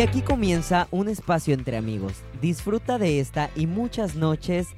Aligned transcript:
Y 0.00 0.02
aquí 0.02 0.22
comienza 0.22 0.88
un 0.92 1.10
espacio 1.10 1.52
entre 1.52 1.76
amigos. 1.76 2.22
Disfruta 2.40 2.96
de 2.96 3.20
esta 3.20 3.50
y 3.54 3.66
muchas 3.66 4.14
noches 4.14 4.68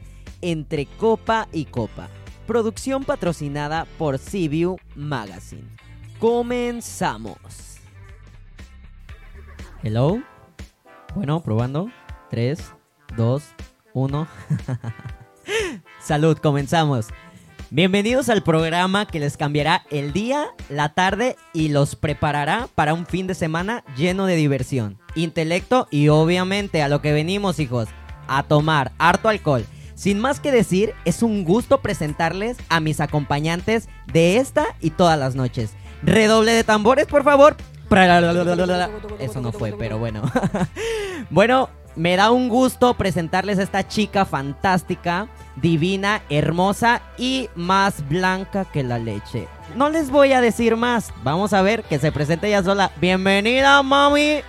entre 0.40 0.86
copa 0.86 1.46
y 1.52 1.66
copa. 1.66 2.08
Producción 2.44 3.04
patrocinada 3.04 3.86
por 3.98 4.18
CBU 4.18 4.80
Magazine. 4.96 5.68
Comenzamos. 6.18 7.76
Hello. 9.84 10.20
Bueno, 11.14 11.40
probando. 11.40 11.88
3, 12.30 12.58
2, 13.16 13.44
1. 13.94 14.28
Salud, 16.00 16.36
comenzamos. 16.38 17.06
Bienvenidos 17.74 18.28
al 18.28 18.42
programa 18.42 19.06
que 19.06 19.18
les 19.18 19.38
cambiará 19.38 19.86
el 19.90 20.12
día, 20.12 20.48
la 20.68 20.90
tarde 20.90 21.36
y 21.54 21.70
los 21.70 21.96
preparará 21.96 22.68
para 22.74 22.92
un 22.92 23.06
fin 23.06 23.26
de 23.26 23.34
semana 23.34 23.82
lleno 23.96 24.26
de 24.26 24.36
diversión, 24.36 24.98
intelecto 25.14 25.86
y 25.90 26.08
obviamente 26.08 26.82
a 26.82 26.88
lo 26.88 27.00
que 27.00 27.12
venimos 27.12 27.58
hijos, 27.58 27.88
a 28.28 28.42
tomar 28.42 28.92
harto 28.98 29.28
alcohol. 29.28 29.64
Sin 29.94 30.18
más 30.18 30.40
que 30.40 30.50
decir, 30.50 30.94
es 31.04 31.22
un 31.22 31.44
gusto 31.44 31.80
presentarles 31.80 32.56
a 32.68 32.80
mis 32.80 33.00
acompañantes 33.00 33.88
de 34.12 34.38
esta 34.38 34.74
y 34.80 34.90
todas 34.90 35.18
las 35.18 35.34
noches. 35.34 35.74
Redoble 36.02 36.52
de 36.52 36.64
tambores, 36.64 37.06
por 37.06 37.22
favor. 37.22 37.56
Eso 39.20 39.40
no 39.40 39.52
fue, 39.52 39.74
pero 39.78 39.98
bueno. 39.98 40.22
bueno, 41.30 41.68
me 41.94 42.16
da 42.16 42.30
un 42.30 42.48
gusto 42.48 42.94
presentarles 42.94 43.58
a 43.58 43.62
esta 43.62 43.86
chica 43.86 44.24
fantástica, 44.24 45.28
divina, 45.56 46.22
hermosa 46.30 47.02
y 47.18 47.50
más 47.54 48.08
blanca 48.08 48.64
que 48.64 48.82
la 48.82 48.98
leche. 48.98 49.46
No 49.76 49.90
les 49.90 50.10
voy 50.10 50.32
a 50.32 50.40
decir 50.40 50.76
más. 50.76 51.12
Vamos 51.22 51.52
a 51.52 51.62
ver 51.62 51.82
que 51.84 51.98
se 51.98 52.12
presente 52.12 52.48
ella 52.48 52.62
sola. 52.62 52.92
Bienvenida, 53.00 53.82
mami. 53.82 54.40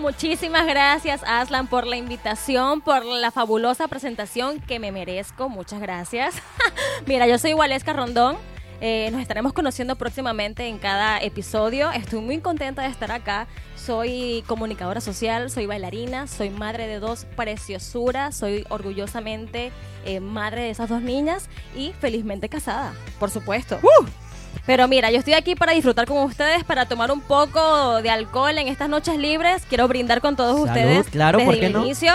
Muchísimas 0.00 0.66
gracias, 0.66 1.22
Aslan, 1.26 1.66
por 1.66 1.86
la 1.86 1.96
invitación, 1.96 2.80
por 2.80 3.04
la 3.04 3.30
fabulosa 3.30 3.86
presentación 3.86 4.58
que 4.58 4.78
me 4.78 4.92
merezco. 4.92 5.50
Muchas 5.50 5.78
gracias. 5.78 6.34
Mira, 7.06 7.26
yo 7.26 7.38
soy 7.38 7.52
Waleska 7.52 7.92
Rondón. 7.92 8.36
Eh, 8.80 9.10
nos 9.12 9.20
estaremos 9.20 9.52
conociendo 9.52 9.96
próximamente 9.96 10.66
en 10.68 10.78
cada 10.78 11.18
episodio. 11.18 11.90
Estoy 11.90 12.20
muy 12.20 12.38
contenta 12.40 12.80
de 12.80 12.88
estar 12.88 13.12
acá. 13.12 13.46
Soy 13.76 14.42
comunicadora 14.46 15.02
social, 15.02 15.50
soy 15.50 15.66
bailarina, 15.66 16.26
soy 16.26 16.48
madre 16.48 16.86
de 16.86 16.98
dos 16.98 17.26
preciosuras, 17.36 18.34
soy 18.34 18.64
orgullosamente 18.70 19.70
eh, 20.06 20.20
madre 20.20 20.62
de 20.62 20.70
esas 20.70 20.88
dos 20.88 21.02
niñas 21.02 21.50
y 21.76 21.92
felizmente 22.00 22.48
casada, 22.48 22.94
por 23.18 23.30
supuesto. 23.30 23.78
¡Uh! 23.82 24.29
Pero 24.66 24.86
mira, 24.88 25.10
yo 25.10 25.18
estoy 25.18 25.34
aquí 25.34 25.54
para 25.54 25.72
disfrutar 25.72 26.06
con 26.06 26.18
ustedes, 26.18 26.62
para 26.64 26.86
tomar 26.86 27.10
un 27.10 27.20
poco 27.20 28.00
de 28.02 28.10
alcohol 28.10 28.56
en 28.58 28.68
estas 28.68 28.88
noches 28.88 29.16
libres. 29.16 29.64
Quiero 29.68 29.88
brindar 29.88 30.20
con 30.20 30.36
todos 30.36 30.54
Salud, 30.56 30.68
ustedes 30.68 31.08
claro, 31.08 31.38
desde 31.38 31.50
¿por 31.50 31.58
qué 31.60 31.66
el 31.66 31.72
no? 31.72 31.84
inicio 31.84 32.12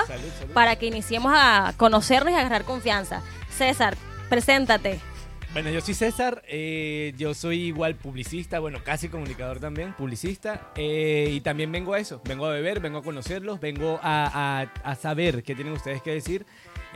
para 0.54 0.76
que 0.76 0.86
iniciemos 0.86 1.34
a 1.36 1.74
conocernos 1.78 2.32
y 2.32 2.36
a 2.36 2.40
agarrar 2.40 2.64
confianza. 2.64 3.22
César, 3.50 3.96
preséntate. 4.30 5.00
Bueno, 5.54 5.70
yo 5.70 5.80
soy 5.80 5.94
César, 5.94 6.44
eh, 6.50 7.14
yo 7.18 7.34
soy 7.34 7.62
igual 7.68 7.96
publicista, 7.96 8.60
bueno, 8.60 8.80
casi 8.84 9.08
comunicador 9.08 9.62
también, 9.62 9.94
publicista, 9.94 10.70
eh, 10.76 11.30
y 11.32 11.40
también 11.40 11.72
vengo 11.72 11.94
a 11.94 12.00
eso, 12.00 12.22
vengo 12.26 12.46
a 12.46 12.50
beber, 12.50 12.82
vengo 12.82 12.98
a 12.98 13.02
conocerlos, 13.02 13.62
vengo 13.62 13.98
a, 14.04 14.62
a- 14.84 14.92
a 14.92 14.96
saber 14.96 15.44
qué 15.44 15.56
tienen 15.56 15.72
ustedes 15.74 16.02
que 16.02 16.12
decir. 16.12 16.46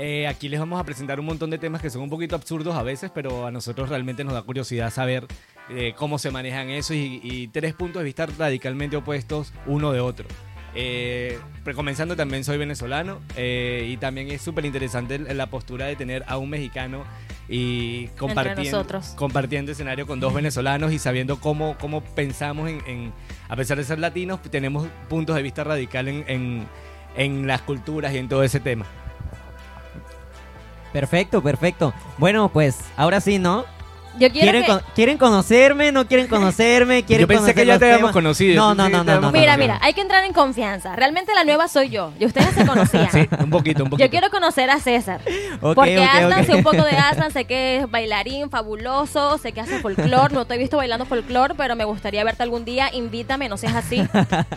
Eh, 0.02 0.28
aquí 0.28 0.48
les 0.48 0.60
vamos 0.62 0.80
a 0.80 0.86
presentar 0.86 1.20
un 1.20 1.26
montón 1.26 1.50
de 1.50 1.58
temas 1.58 1.82
que 1.82 1.90
son 1.90 2.02
un 2.04 2.10
poquito 2.10 2.34
absurdos 2.36 2.74
a 2.76 2.84
veces, 2.84 3.12
pero 3.14 3.46
a 3.46 3.52
nosotros 3.52 3.90
realmente 3.90 4.24
nos 4.24 4.34
da 4.34 4.42
curiosidad 4.44 4.92
saber 4.92 5.28
eh, 5.70 5.94
cómo 5.98 6.18
se 6.18 6.32
manejan 6.32 6.70
eso 6.70 6.94
y, 6.94 7.20
y 7.22 7.48
tres 7.50 7.74
puntos 7.74 8.00
de 8.00 8.06
vista 8.06 8.26
radicalmente 8.26 8.96
opuestos 8.96 9.52
uno 9.66 9.92
de 9.92 10.00
otro. 10.00 10.26
Eh, 10.74 11.38
comenzando 11.76 12.16
también 12.16 12.44
soy 12.46 12.58
venezolano 12.58 13.20
eh, 13.36 13.88
y 13.92 13.98
también 13.98 14.30
es 14.32 14.42
súper 14.42 14.66
interesante 14.66 15.20
la 15.20 15.48
postura 15.50 15.88
de 15.88 15.96
tener 15.98 16.24
a 16.28 16.38
un 16.38 16.50
mexicano 16.50 17.04
y 17.50 18.08
compartiendo, 18.20 18.78
compartiendo 19.16 19.72
escenario 19.74 20.08
con 20.08 20.20
dos 20.22 20.34
venezolanos 20.34 20.94
y 20.94 21.00
sabiendo 21.00 21.40
cómo, 21.42 21.76
cómo 21.80 22.02
pensamos 22.04 22.70
en, 22.70 22.82
en- 22.88 23.14
a 23.50 23.56
pesar 23.58 23.78
de 23.78 23.84
ser 23.84 24.00
latinos, 24.00 24.40
tenemos 24.44 24.88
puntos 25.10 25.36
de 25.36 25.42
vista 25.42 25.64
radical 25.66 26.08
en, 26.08 26.24
en- 26.28 26.68
en 27.18 27.48
las 27.48 27.62
culturas 27.64 28.14
y 28.14 28.18
en 28.18 28.30
todo 28.30 28.44
ese 28.44 28.60
tema. 28.62 28.86
Perfecto, 30.92 31.42
perfecto. 31.42 31.94
Bueno, 32.18 32.50
pues 32.50 32.80
ahora 32.98 33.22
sí, 33.22 33.40
¿no? 33.40 33.66
Yo 34.18 34.30
quiero 34.32 34.52
¿Quieren, 34.52 34.62
que... 34.64 34.68
con- 34.68 34.82
¿Quieren 34.96 35.18
conocerme? 35.18 35.92
¿No 35.92 36.08
quieren 36.08 36.28
conocerme? 36.30 37.04
¿Quieren 37.04 37.24
Yo 37.24 37.28
pensé 37.28 37.54
que 37.54 37.66
ya 37.66 37.78
te 37.80 37.86
habíamos 37.86 38.00
temas? 38.12 38.14
conocido, 38.14 38.56
No, 38.56 38.76
no, 38.76 38.90
no, 38.90 38.90
te 38.90 38.98
no, 38.98 39.04
no. 39.04 39.12
habíamos 39.28 39.34
Mira, 39.34 39.58
mira, 39.58 39.80
hay 39.82 39.94
que 39.94 40.02
entrar 40.02 40.24
en 40.26 40.34
confianza. 40.34 40.96
Realmente 40.96 41.34
la 41.34 41.44
nueva 41.44 41.68
soy 41.68 41.90
yo 41.90 42.12
y 42.20 42.26
ustedes 42.26 42.50
se 42.54 42.66
conocían. 42.66 43.10
Sí, 43.12 43.28
un 43.40 43.50
poquito, 43.50 43.84
un 43.84 43.90
poquito. 43.90 44.06
Yo 44.06 44.10
quiero 44.12 44.30
conocer 44.30 44.70
a 44.70 44.80
César. 44.80 45.22
Ok, 45.62 45.76
porque 45.76 46.00
ok, 46.00 46.06
Aslan, 46.14 46.40
ok. 46.42 46.46
sé 46.46 46.56
un 46.56 46.64
poco 46.64 46.84
de 46.84 46.92
Aslan, 46.98 47.32
sé 47.32 47.46
que 47.46 47.78
es 47.78 47.90
bailarín 47.92 48.50
fabuloso, 48.50 49.38
sé 49.38 49.52
que 49.52 49.62
hace 49.62 49.80
folclore, 49.80 50.34
no 50.34 50.46
te 50.46 50.56
he 50.56 50.58
visto 50.58 50.78
bailando 50.78 51.06
folclore, 51.06 51.54
pero 51.56 51.76
me 51.76 51.86
gustaría 51.86 52.24
verte 52.24 52.44
algún 52.44 52.66
día, 52.66 52.90
invítame, 52.94 53.48
no 53.50 53.58
seas 53.58 53.76
así. 53.76 53.98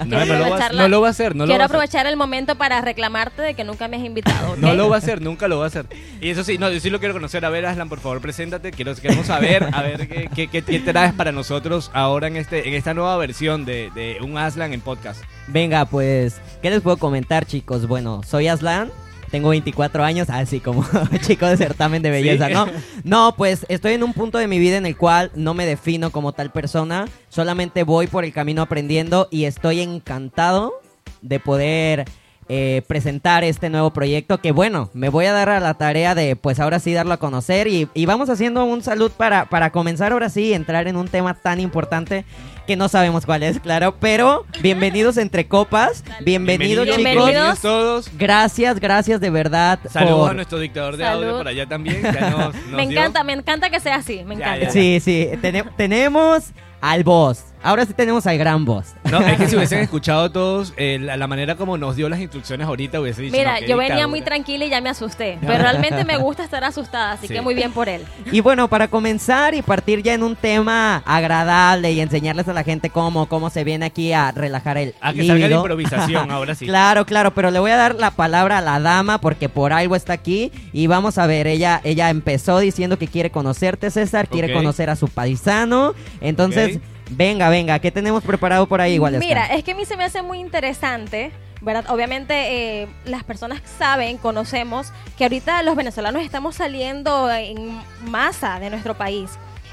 No, 0.06 0.24
no 0.24 0.34
lo 0.34 0.50
va 0.50 0.68
no 0.72 0.88
lo 0.88 1.00
va 1.00 1.08
a 1.08 1.10
hacer, 1.10 1.36
no 1.36 1.46
Quiero 1.46 1.64
aprovechar 1.64 2.06
el 2.06 2.16
momento 2.16 2.56
para 2.56 2.80
reclamarte 2.80 3.42
de 3.42 3.54
que 3.54 3.64
nunca 3.64 3.88
me 3.88 3.96
has 3.96 4.04
invitado. 4.04 4.56
No 4.56 4.74
lo 4.74 4.88
va 4.88 4.96
a 4.96 4.98
hacer, 4.98 5.20
nunca 5.20 5.48
lo 5.48 5.58
va 5.58 5.64
a 5.64 5.68
hacer. 5.68 5.86
Y 6.20 6.30
eso 6.30 6.44
sí, 6.44 6.58
no, 6.58 6.70
yo 6.70 6.80
sí 6.80 6.90
lo 6.90 6.98
quiero 6.98 7.14
conocer. 7.14 7.44
A 7.44 7.50
ver, 7.50 7.66
Aslan, 7.66 7.88
por 7.88 8.00
favor, 8.00 8.20
preséntate. 8.20 8.70
Quiero, 8.70 8.94
queremos 8.94 9.26
saber, 9.26 9.41
a 9.72 9.82
ver 9.82 10.08
qué, 10.08 10.28
qué, 10.34 10.48
qué- 10.48 10.62
qué 10.62 10.80
traes 10.80 11.12
para 11.12 11.32
nosotros 11.32 11.90
ahora 11.94 12.26
en 12.28 12.36
este 12.36 12.68
en 12.68 12.74
esta 12.74 12.94
nueva 12.94 13.16
versión 13.16 13.64
de, 13.64 13.90
de 13.94 14.18
un 14.22 14.38
Aslan 14.38 14.72
en 14.72 14.80
podcast. 14.80 15.22
Venga, 15.48 15.84
pues, 15.86 16.40
¿qué 16.62 16.70
les 16.70 16.80
puedo 16.80 16.96
comentar, 16.96 17.46
chicos? 17.46 17.86
Bueno, 17.86 18.20
soy 18.26 18.48
Aslan, 18.48 18.90
tengo 19.30 19.48
24 19.50 20.04
años, 20.04 20.30
así 20.30 20.60
como 20.60 20.86
chico 21.26 21.46
de 21.46 21.56
certamen 21.56 22.02
de 22.02 22.10
belleza, 22.10 22.48
Sí. 22.48 22.54
¿no? 22.54 22.66
No, 23.04 23.34
pues 23.36 23.66
estoy 23.68 23.94
en 23.94 24.02
un 24.04 24.12
punto 24.12 24.38
de 24.38 24.46
mi 24.46 24.58
vida 24.58 24.76
en 24.76 24.86
el 24.86 24.96
cual 24.96 25.30
no 25.34 25.54
me 25.54 25.66
defino 25.66 26.10
como 26.10 26.32
tal 26.32 26.50
persona, 26.52 27.06
solamente 27.28 27.82
voy 27.82 28.06
por 28.06 28.24
el 28.24 28.32
camino 28.32 28.62
aprendiendo 28.62 29.28
y 29.30 29.44
estoy 29.44 29.80
encantado 29.80 30.74
de 31.22 31.40
poder 31.40 32.04
eh, 32.48 32.82
presentar 32.86 33.44
este 33.44 33.70
nuevo 33.70 33.90
proyecto 33.92 34.38
que 34.38 34.52
bueno, 34.52 34.90
me 34.94 35.08
voy 35.08 35.26
a 35.26 35.32
dar 35.32 35.48
a 35.48 35.60
la 35.60 35.74
tarea 35.74 36.14
de 36.14 36.36
pues 36.36 36.60
ahora 36.60 36.80
sí 36.80 36.92
darlo 36.92 37.12
a 37.14 37.16
conocer 37.18 37.68
y, 37.68 37.88
y 37.94 38.06
vamos 38.06 38.28
haciendo 38.30 38.64
un 38.64 38.82
salud 38.82 39.10
para, 39.16 39.46
para 39.46 39.70
comenzar 39.70 40.12
ahora 40.12 40.28
sí 40.28 40.52
entrar 40.52 40.88
en 40.88 40.96
un 40.96 41.08
tema 41.08 41.34
tan 41.34 41.60
importante 41.60 42.24
que 42.66 42.76
no 42.76 42.88
sabemos 42.88 43.26
cuál 43.26 43.42
es, 43.42 43.58
claro, 43.58 43.96
pero 43.98 44.44
bienvenidos 44.60 45.16
entre 45.16 45.48
copas, 45.48 46.04
bienvenidos, 46.24 46.84
chicos. 46.86 46.96
Bienvenidos. 47.02 47.60
todos. 47.60 48.10
Gracias, 48.16 48.78
gracias 48.78 49.20
de 49.20 49.30
verdad. 49.30 49.80
Saludos 49.90 50.18
por- 50.20 50.30
a 50.30 50.34
nuestro 50.34 50.58
dictador 50.60 50.96
de 50.96 51.04
Salud. 51.04 51.24
audio 51.24 51.38
por 51.38 51.48
allá 51.48 51.66
también. 51.66 52.00
ya 52.02 52.30
nos- 52.30 52.54
nos 52.54 52.64
Me 52.66 52.86
dio. 52.86 52.98
encanta, 53.00 53.24
me 53.24 53.32
encanta 53.32 53.70
que 53.70 53.80
sea 53.80 53.96
así, 53.96 54.22
me 54.24 54.36
Ya, 54.36 54.42
encanta. 54.56 54.64
ya. 54.66 54.70
Sí, 54.70 55.00
sí, 55.00 55.28
tene- 55.40 55.64
tenemos 55.76 56.50
al 56.80 57.02
boss. 57.02 57.44
Ahora 57.62 57.86
sí 57.86 57.94
tenemos 57.94 58.26
al 58.26 58.38
gran 58.38 58.64
boss. 58.64 58.94
No, 59.10 59.20
es 59.20 59.38
que 59.38 59.48
si 59.48 59.56
hubiesen 59.56 59.78
escuchado 59.82 60.30
todos 60.30 60.72
eh, 60.76 60.98
la, 61.00 61.16
la 61.16 61.26
manera 61.26 61.54
como 61.56 61.78
nos 61.78 61.96
dio 61.96 62.08
las 62.08 62.20
instrucciones 62.20 62.66
ahorita, 62.66 63.00
hubiese 63.00 63.22
dicho. 63.22 63.36
Mira, 63.36 63.60
no, 63.60 63.66
yo 63.66 63.76
venía 63.76 63.82
dictadura. 63.94 64.08
muy 64.08 64.20
tranquila 64.22 64.64
y 64.64 64.70
ya 64.70 64.80
me 64.80 64.88
asusté, 64.90 65.38
pero 65.40 65.58
realmente 65.58 66.04
me 66.04 66.16
gusta 66.16 66.44
estar 66.44 66.64
asustada, 66.64 67.12
así 67.12 67.28
Sí. 67.28 67.34
que 67.34 67.40
muy 67.40 67.54
bien 67.54 67.72
por 67.72 67.88
él. 67.88 68.02
Y 68.30 68.40
bueno, 68.40 68.68
para 68.68 68.88
comenzar 68.88 69.54
y 69.54 69.62
partir 69.62 70.02
ya 70.02 70.14
en 70.14 70.22
un 70.22 70.34
tema 70.36 71.02
agradable 71.06 71.92
y 71.92 72.00
enseñarles 72.00 72.48
a 72.48 72.52
la 72.52 72.64
gente 72.64 72.90
cómo, 72.90 73.26
cómo 73.26 73.50
se 73.50 73.64
viene 73.64 73.86
aquí 73.86 74.12
a 74.12 74.32
relajar 74.32 74.76
el 74.78 74.94
A 75.00 75.12
que 75.12 75.26
salga 75.26 75.48
la 75.48 75.56
improvisación, 75.56 76.30
ahora 76.32 76.54
sí. 76.54 76.66
Claro, 76.66 77.06
claro, 77.06 77.32
pero 77.34 77.50
le 77.50 77.58
voy 77.58 77.70
a 77.70 77.76
dar 77.76 77.94
la 77.94 78.10
palabra 78.10 78.58
a 78.58 78.60
la 78.60 78.80
dama 78.80 79.18
porque 79.18 79.48
por 79.48 79.72
algo 79.72 79.94
está 79.96 80.12
aquí 80.12 80.50
y 80.72 80.86
vamos 80.88 81.18
a 81.18 81.26
ver, 81.26 81.46
ella 81.46 81.80
ella 81.84 82.10
empezó 82.10 82.58
diciendo 82.58 82.98
que 82.98 83.06
quiere 83.08 83.30
conocerte, 83.30 83.90
César, 83.90 84.28
quiere 84.28 84.52
conocer 84.52 84.90
a 84.90 84.96
su 84.96 85.08
paisano, 85.08 85.94
entonces. 86.20 86.78
Venga, 87.16 87.48
venga, 87.48 87.78
¿qué 87.78 87.90
tenemos 87.90 88.22
preparado 88.24 88.66
por 88.66 88.80
ahí 88.80 88.94
igual? 88.94 89.18
Mira, 89.18 89.46
es 89.46 89.64
que 89.64 89.72
a 89.72 89.74
mí 89.74 89.84
se 89.84 89.96
me 89.96 90.04
hace 90.04 90.22
muy 90.22 90.38
interesante, 90.40 91.30
¿verdad? 91.60 91.84
Obviamente 91.90 92.82
eh, 92.82 92.88
las 93.04 93.24
personas 93.24 93.60
saben, 93.78 94.18
conocemos, 94.18 94.92
que 95.16 95.24
ahorita 95.24 95.62
los 95.62 95.76
venezolanos 95.76 96.22
estamos 96.22 96.56
saliendo 96.56 97.30
en 97.30 97.80
masa 98.06 98.58
de 98.60 98.70
nuestro 98.70 98.94
país. 98.94 99.30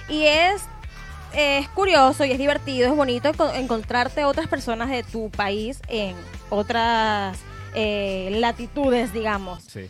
Y 0.08 0.24
es, 0.26 0.64
es 1.34 1.68
curioso 1.70 2.26
y 2.26 2.32
es 2.32 2.38
divertido, 2.38 2.90
es 2.90 2.96
bonito 2.96 3.32
co- 3.34 3.52
encontrarte 3.54 4.24
otras 4.26 4.48
personas 4.48 4.90
de 4.90 5.04
tu 5.04 5.30
país 5.30 5.80
en 5.88 6.16
otras 6.50 7.38
eh, 7.76 8.30
latitudes, 8.40 9.14
digamos. 9.14 9.64
Sí. 9.64 9.90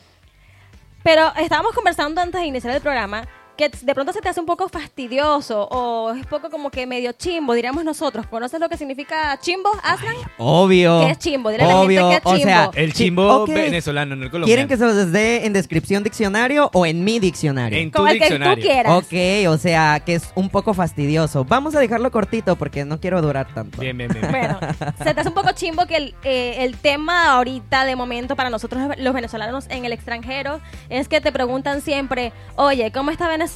Pero 1.04 1.32
estábamos 1.38 1.74
conversando 1.74 2.20
antes 2.22 2.42
de 2.42 2.48
iniciar 2.48 2.76
el 2.76 2.82
programa 2.82 3.26
que 3.60 3.70
de 3.82 3.94
pronto 3.94 4.14
se 4.14 4.22
te 4.22 4.30
hace 4.30 4.40
un 4.40 4.46
poco 4.46 4.70
fastidioso 4.70 5.68
o 5.70 6.14
es 6.14 6.26
poco 6.28 6.50
como 6.50 6.70
que 6.72 6.88
medio 6.88 7.12
chimbo, 7.12 7.54
diríamos 7.54 7.84
nosotros. 7.84 8.26
¿Conoces 8.28 8.58
lo 8.60 8.70
que 8.70 8.78
significa 8.78 9.38
chimbo, 9.42 9.70
Aslan? 9.84 10.16
Obvio. 10.38 11.02
¿Qué 11.02 11.12
es 11.12 11.20
chimbo? 11.20 11.50
Dile 11.50 11.64
a 11.64 11.68
la 11.68 11.74
gente 11.74 11.86
Obvio. 11.86 12.10
qué 12.10 12.16
es 12.16 12.22
O 12.24 12.38
sea, 12.38 12.58
chimbo. 12.64 12.72
El 12.76 12.94
Chi- 12.94 13.04
chimbo 13.04 13.44
ok. 13.44 13.50
venezolano, 13.50 14.16
no 14.16 14.24
el 14.24 14.32
colombiano. 14.32 14.46
¿Quieren 14.46 14.68
que 14.70 14.78
se 14.78 14.86
los 14.86 15.12
dé 15.12 15.46
en 15.46 15.52
descripción 15.52 16.04
diccionario 16.04 16.70
o 16.74 16.86
en 16.86 17.04
mi 17.04 17.20
diccionario? 17.20 17.78
En 17.80 17.92
tu 17.92 17.98
Como 17.98 18.08
el 18.08 18.14
que 18.20 18.28
tú 18.28 18.34
diccionario. 18.36 18.64
quieras. 18.64 18.94
Ok, 18.94 19.54
o 19.54 19.58
sea, 19.58 20.00
que 20.06 20.16
es 20.16 20.32
un 20.36 20.50
poco 20.50 20.74
fastidioso. 20.74 21.44
Vamos 21.44 21.76
a 21.76 21.80
dejarlo 21.82 22.12
cortito 22.12 22.56
porque 22.56 22.86
no 22.86 23.02
quiero 23.02 23.22
durar 23.22 23.54
tanto. 23.54 23.82
Bien, 23.82 23.98
bien, 23.98 24.10
bien. 24.14 24.32
Bueno, 24.32 24.58
se 25.04 25.14
te 25.14 25.20
hace 25.20 25.28
un 25.28 25.36
poco 25.36 25.52
chimbo 25.52 25.86
que 25.86 25.98
el, 25.98 26.16
eh, 26.24 26.56
el 26.60 26.78
tema 26.78 27.34
ahorita 27.34 27.84
de 27.84 27.98
momento 27.98 28.38
para 28.38 28.50
nosotros 28.50 28.82
los 28.98 29.14
venezolanos 29.14 29.66
en 29.70 29.84
el 29.84 29.92
extranjero 29.92 30.62
es 30.90 31.10
que 31.10 31.20
te 31.20 31.34
preguntan 31.34 31.82
siempre, 31.82 32.32
oye, 32.56 32.92
¿cómo 32.94 33.12
está 33.12 33.28
Venezuela? 33.28 33.49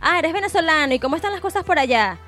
Ah, 0.00 0.18
eres 0.18 0.32
venezolano 0.32 0.94
y 0.94 0.98
cómo 0.98 1.16
están 1.16 1.32
las 1.32 1.40
cosas 1.40 1.64
por 1.64 1.78
allá. 1.78 2.18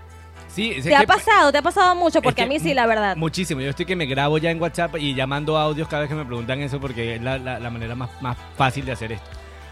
Sí, 0.49 0.73
es 0.77 0.83
¿Te 0.85 0.91
que- 0.91 0.97
ha 0.97 1.03
pasado? 1.03 1.53
¿Te 1.53 1.59
ha 1.59 1.63
pasado 1.63 1.95
mucho? 1.95 2.19
es 2.19 2.23
Porque 2.25 2.37
que 2.37 2.43
a 2.43 2.47
mí 2.47 2.59
sí, 2.59 2.75
la 2.75 2.87
verdad. 2.87 3.17
Muchísimo. 3.17 3.61
Yo 3.61 3.71
estoy 3.71 3.85
que 3.87 3.97
me 3.97 4.07
grabo 4.07 4.39
ya 4.39 4.51
en 4.51 4.61
WhatsApp 4.61 4.97
y 4.99 5.15
llamando 5.15 5.57
audios 5.59 5.89
cada 5.89 6.03
vez 6.03 6.09
que 6.09 6.17
me 6.17 6.25
preguntan 6.25 6.61
eso 6.61 6.81
porque 6.81 7.17
es 7.17 7.23
la, 7.23 7.39
la- 7.39 7.59
la 7.61 7.71
manera 7.71 7.95
más, 7.95 8.11
más 8.21 8.37
fácil 8.57 8.85
de 8.85 8.93
hacer 8.93 9.13
esto. 9.13 9.29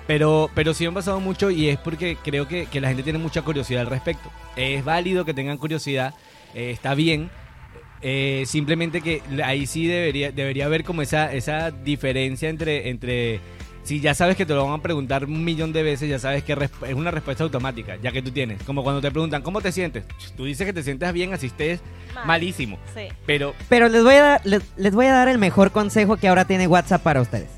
Pero, 0.06 0.50
pero 0.54 0.72
sí 0.74 0.84
me 0.84 0.90
ha 0.90 0.94
pasado 0.94 1.18
mucho 1.18 1.50
y 1.50 1.68
es 1.68 1.78
porque 1.78 2.16
creo 2.22 2.46
que, 2.46 2.66
que 2.66 2.80
la 2.80 2.88
gente 2.88 3.02
tiene 3.02 3.18
mucha 3.18 3.42
curiosidad 3.42 3.80
al 3.82 3.86
respecto. 3.88 4.30
Es 4.54 4.84
válido 4.84 5.24
que 5.24 5.34
tengan 5.34 5.56
curiosidad, 5.58 6.14
eh, 6.54 6.70
está 6.70 6.94
bien. 6.94 7.30
eh, 8.02 8.44
simplemente 8.46 9.00
que 9.00 9.22
ahí 9.42 9.66
sí 9.66 9.86
debería, 9.86 10.30
debería 10.30 10.66
haber 10.66 10.84
como 10.84 11.00
esa, 11.02 11.32
esa 11.32 11.70
diferencia 11.72 12.48
entre, 12.50 12.90
entre 12.90 13.40
si 13.86 14.00
ya 14.00 14.14
sabes 14.14 14.36
que 14.36 14.44
te 14.44 14.52
lo 14.54 14.64
van 14.66 14.78
a 14.80 14.82
preguntar 14.82 15.24
un 15.24 15.44
millón 15.44 15.72
de 15.72 15.82
veces, 15.82 16.08
ya 16.10 16.18
sabes 16.18 16.42
que 16.44 16.52
es 16.86 16.94
una 16.94 17.10
respuesta 17.10 17.44
automática, 17.44 17.96
ya 18.02 18.12
que 18.12 18.20
tú 18.20 18.30
tienes. 18.30 18.62
Como 18.64 18.82
cuando 18.82 19.00
te 19.00 19.10
preguntan, 19.10 19.42
¿cómo 19.42 19.60
te 19.60 19.72
sientes? 19.72 20.04
Tú 20.36 20.44
dices 20.44 20.66
que 20.66 20.72
te 20.72 20.82
sientes 20.82 21.12
bien, 21.12 21.32
así 21.32 21.46
estés 21.46 21.80
Mal. 22.14 22.26
malísimo. 22.26 22.78
Sí. 22.94 23.08
Pero 23.26 23.54
Pero 23.68 23.88
les 23.88 24.02
voy, 24.02 24.14
a 24.16 24.22
dar, 24.22 24.40
les, 24.44 24.62
les 24.76 24.94
voy 24.94 25.06
a 25.06 25.12
dar 25.12 25.28
el 25.28 25.38
mejor 25.38 25.70
consejo 25.70 26.16
que 26.16 26.28
ahora 26.28 26.44
tiene 26.44 26.66
WhatsApp 26.66 27.02
para 27.02 27.20
ustedes. 27.20 27.48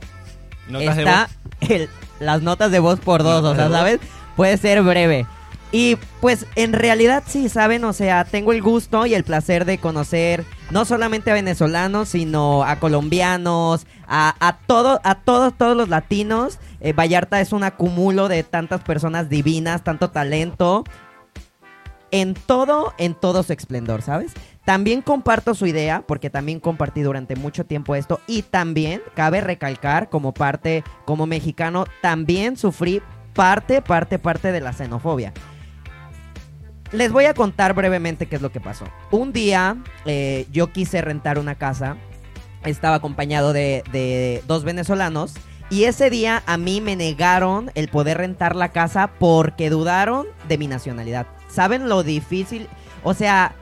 notas 0.69 0.97
de 0.97 1.03
Está 1.03 1.29
voz. 1.61 1.71
el- 1.71 1.89
las 2.21 2.43
notas 2.43 2.71
de 2.71 2.79
voz 2.81 3.01
por 3.01 3.23
dos, 3.23 3.45
o 3.45 3.55
sea, 3.55 3.69
de. 3.69 3.75
¿sabes? 3.75 4.01
Puede 4.37 4.57
ser 4.59 4.83
breve. 4.83 5.27
Y 5.73 5.97
pues 6.21 6.47
en 6.57 6.73
realidad 6.73 7.23
sí, 7.27 7.49
¿saben? 7.49 7.85
O 7.85 7.93
sea, 7.93 8.25
tengo 8.25 8.53
el 8.53 8.63
gusto 8.63 9.07
y 9.07 9.15
el 9.15 9.23
placer 9.25 9.65
de 9.65 9.79
conocer 9.79 10.45
no 10.71 10.85
solamente 10.85 11.31
a 11.31 11.35
venezolanos, 11.35 12.11
sino 12.11 12.65
a 12.65 12.77
colombianos, 12.77 13.87
a, 14.07 14.35
a, 14.41 14.59
todo, 14.59 15.01
a 15.05 15.17
todos, 15.17 15.57
todos 15.57 15.77
los 15.77 15.89
latinos. 15.89 16.59
Eh, 16.81 16.93
Vallarta 16.93 17.41
es 17.41 17.53
un 17.53 17.65
acumulo 17.65 18.29
de 18.29 18.43
tantas 18.43 18.83
personas 18.83 19.29
divinas, 19.29 19.83
tanto 19.83 20.11
talento. 20.11 20.85
En 22.11 22.35
todo, 22.35 22.95
en 22.97 23.15
todo 23.15 23.43
su 23.43 23.53
esplendor, 23.53 24.01
¿sabes? 24.01 24.33
También 24.65 25.03
comparto 25.03 25.55
su 25.55 25.67
idea, 25.67 26.05
porque 26.07 26.31
también 26.31 26.61
compartí 26.61 27.03
durante 27.03 27.37
mucho 27.37 27.65
tiempo 27.65 27.95
esto. 27.95 28.21
Y 28.27 28.43
también, 28.43 29.03
cabe 29.15 29.41
recalcar, 29.41 30.09
como 30.09 30.33
parte, 30.33 30.85
como 31.05 31.27
mexicano, 31.27 31.87
también 32.01 32.57
sufrí 32.57 33.03
parte, 33.35 33.83
parte, 33.83 34.19
parte 34.19 34.53
de 34.53 34.61
la 34.61 34.73
xenofobia. 34.73 35.33
Les 36.93 37.13
voy 37.13 37.27
a 37.27 37.35
contar 37.35 37.75
brevemente 37.75 38.27
qué 38.27 38.37
es 38.37 38.43
lo 38.43 38.51
que 38.51 38.61
pasó. 38.61 38.87
Un 39.11 39.33
día 39.33 39.77
eh, 40.07 40.47
yo 40.51 40.73
quise 40.73 41.01
rentar 41.03 41.39
una 41.39 41.55
casa, 41.55 41.97
estaba 42.65 42.97
acompañado 42.97 43.53
de, 43.53 43.85
de 43.93 44.43
dos 44.47 44.65
venezolanos 44.65 45.35
y 45.71 45.85
ese 45.85 46.09
día 46.09 46.43
a 46.47 46.57
mí 46.57 46.81
me 46.81 46.97
negaron 46.97 47.71
el 47.75 47.89
poder 47.89 48.19
rentar 48.19 48.57
la 48.57 48.71
casa 48.71 49.11
porque 49.19 49.69
dudaron 49.69 50.27
de 50.49 50.57
mi 50.57 50.67
nacionalidad. 50.67 51.27
¿Saben 51.49 51.89
lo 51.91 52.03
difícil? 52.03 52.69
O 53.05 53.13
sea, 53.13 53.55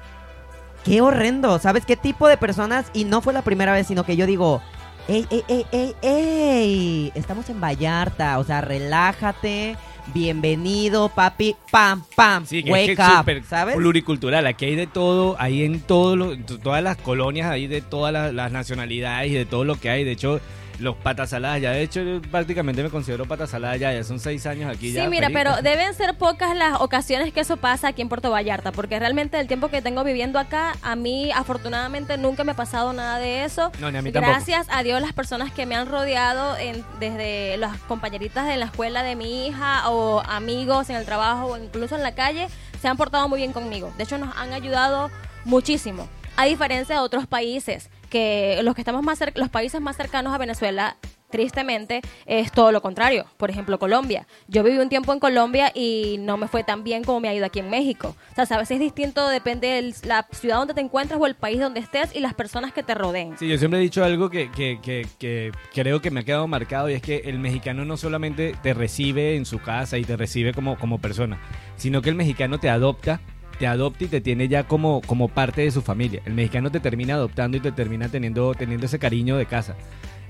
qué 0.84 1.00
horrendo. 1.00 1.58
¿Sabes 1.58 1.84
qué 1.84 1.96
tipo 1.96 2.28
de 2.28 2.36
personas? 2.36 2.86
Y 2.92 3.04
no 3.04 3.20
fue 3.22 3.32
la 3.32 3.42
primera 3.42 3.72
vez, 3.72 3.88
sino 3.88 4.04
que 4.04 4.16
yo 4.16 4.24
digo, 4.24 4.62
ey, 5.08 5.26
ey, 5.30 5.44
ey, 5.48 5.66
ey, 5.72 5.94
ey, 6.02 7.12
estamos 7.16 7.50
en 7.50 7.60
Vallarta, 7.60 8.38
o 8.38 8.44
sea, 8.44 8.60
relájate. 8.60 9.76
Bienvenido, 10.14 11.08
papi. 11.08 11.54
Pam, 11.70 12.02
pam. 12.14 12.46
Sí, 12.46 12.62
que 12.62 12.70
wake 12.70 12.90
es 12.92 12.96
que 12.96 13.02
es 13.02 13.08
up. 13.08 13.16
súper 13.18 13.44
¿Sabes? 13.44 13.76
pluricultural. 13.76 14.46
Aquí 14.46 14.64
hay 14.66 14.74
de 14.76 14.86
todo, 14.86 15.36
ahí 15.38 15.62
en 15.64 15.80
todo 15.80 16.16
lo- 16.16 16.36
todas 16.38 16.82
las 16.82 16.96
colonias, 16.96 17.50
hay 17.50 17.66
de 17.66 17.80
todas 17.82 18.12
las, 18.12 18.32
las 18.32 18.50
nacionalidades 18.52 19.30
y 19.30 19.34
de 19.34 19.44
todo 19.46 19.64
lo 19.64 19.76
que 19.78 19.90
hay. 19.90 20.04
De 20.04 20.12
hecho, 20.12 20.40
los 20.78 20.94
patasaladas, 20.96 21.60
ya 21.62 21.70
de 21.70 21.82
hecho 21.82 22.02
yo 22.02 22.20
prácticamente 22.22 22.82
me 22.82 22.90
considero 22.90 23.24
patasalada 23.24 23.76
ya, 23.76 23.92
ya 23.92 24.04
son 24.04 24.20
seis 24.20 24.44
años 24.46 24.70
aquí 24.70 24.88
Sí, 24.90 24.94
ya. 24.96 25.08
mira, 25.08 25.28
pero 25.32 25.62
deben 25.62 25.94
ser 25.94 26.14
pocas 26.18 26.54
las 26.54 26.80
ocasiones 26.80 27.32
que 27.32 27.40
eso 27.40 27.56
pasa 27.56 27.88
aquí 27.88 28.02
en 28.02 28.08
Puerto 28.08 28.30
Vallarta, 28.30 28.72
porque 28.72 28.98
realmente 28.98 29.40
el 29.40 29.46
tiempo 29.46 29.68
que 29.68 29.80
tengo 29.80 30.04
viviendo 30.04 30.38
acá, 30.38 30.74
a 30.82 30.94
mí 30.96 31.30
afortunadamente 31.32 32.18
nunca 32.18 32.44
me 32.44 32.52
ha 32.52 32.56
pasado 32.56 32.92
nada 32.92 33.18
de 33.18 33.44
eso. 33.44 33.72
No, 33.80 33.90
ni 33.90 33.98
a 33.98 34.02
mí 34.02 34.12
tampoco. 34.12 34.32
Gracias 34.34 34.66
a 34.70 34.82
Dios 34.82 35.00
las 35.00 35.12
personas 35.14 35.50
que 35.50 35.64
me 35.66 35.74
han 35.74 35.88
rodeado, 35.88 36.56
en- 36.58 36.84
desde 37.00 37.56
las 37.56 37.78
compañeritas 37.82 38.46
de 38.46 38.56
la 38.56 38.66
escuela 38.66 39.02
de 39.02 39.16
mi 39.16 39.46
hija 39.46 39.88
o 39.90 40.20
amigos 40.28 40.90
en 40.90 40.96
el 40.96 41.04
trabajo 41.06 41.46
o 41.46 41.56
incluso 41.56 41.96
en 41.96 42.02
la 42.02 42.14
calle, 42.14 42.48
se 42.82 42.88
han 42.88 42.96
portado 42.98 43.28
muy 43.28 43.38
bien 43.38 43.52
conmigo. 43.52 43.92
De 43.96 44.04
hecho, 44.04 44.18
nos 44.18 44.36
han 44.36 44.52
ayudado 44.52 45.10
muchísimo. 45.44 46.08
A 46.36 46.44
diferencia 46.44 46.96
de 46.96 47.00
otros 47.00 47.26
países, 47.26 47.88
que 48.06 48.60
los 48.62 48.74
que 48.74 48.80
estamos 48.80 49.02
más 49.02 49.20
los 49.34 49.48
países 49.48 49.80
más 49.80 49.96
cercanos 49.96 50.34
a 50.34 50.38
Venezuela, 50.38 50.96
tristemente, 51.30 52.02
es 52.26 52.52
todo 52.52 52.72
lo 52.72 52.80
contrario. 52.80 53.26
Por 53.36 53.50
ejemplo, 53.50 53.78
Colombia. 53.78 54.26
Yo 54.48 54.62
viví 54.62 54.78
un 54.78 54.88
tiempo 54.88 55.12
en 55.12 55.20
Colombia 55.20 55.70
y 55.74 56.16
no 56.20 56.36
me 56.36 56.48
fue 56.48 56.64
tan 56.64 56.84
bien 56.84 57.04
como 57.04 57.20
me 57.20 57.28
ha 57.28 57.34
ido 57.34 57.46
aquí 57.46 57.58
en 57.58 57.70
México. 57.70 58.16
O 58.32 58.34
sea, 58.34 58.46
sabes, 58.46 58.70
es 58.70 58.80
distinto, 58.80 59.28
depende 59.28 59.68
de 59.68 59.94
la 60.06 60.26
ciudad 60.32 60.56
donde 60.56 60.74
te 60.74 60.80
encuentres 60.80 61.20
o 61.20 61.26
el 61.26 61.34
país 61.34 61.60
donde 61.60 61.80
estés 61.80 62.14
y 62.14 62.20
las 62.20 62.34
personas 62.34 62.72
que 62.72 62.82
te 62.82 62.94
rodeen. 62.94 63.36
Sí, 63.38 63.48
yo 63.48 63.58
siempre 63.58 63.80
he 63.80 63.82
dicho 63.82 64.04
algo 64.04 64.30
que, 64.30 64.50
que, 64.50 64.78
que, 64.80 65.06
que 65.18 65.52
creo 65.74 66.00
que 66.00 66.10
me 66.10 66.20
ha 66.20 66.24
quedado 66.24 66.46
marcado 66.46 66.88
y 66.90 66.94
es 66.94 67.02
que 67.02 67.22
el 67.24 67.38
mexicano 67.38 67.84
no 67.84 67.96
solamente 67.96 68.54
te 68.62 68.74
recibe 68.74 69.36
en 69.36 69.44
su 69.44 69.60
casa 69.60 69.98
y 69.98 70.04
te 70.04 70.16
recibe 70.16 70.52
como, 70.52 70.78
como 70.78 70.98
persona, 71.00 71.40
sino 71.76 72.02
que 72.02 72.10
el 72.10 72.14
mexicano 72.14 72.58
te 72.58 72.70
adopta, 72.70 73.20
te 73.58 73.66
adopta 73.66 74.04
y 74.04 74.08
te 74.08 74.20
tiene 74.20 74.48
ya 74.48 74.64
como, 74.64 75.00
como 75.06 75.28
parte 75.28 75.62
de 75.62 75.70
su 75.70 75.82
familia. 75.82 76.20
El 76.24 76.34
mexicano 76.34 76.70
te 76.70 76.80
termina 76.80 77.14
adoptando 77.14 77.56
y 77.56 77.60
te 77.60 77.72
termina 77.72 78.08
teniendo, 78.08 78.54
teniendo 78.54 78.86
ese 78.86 78.98
cariño 78.98 79.36
de 79.36 79.46
casa. 79.46 79.76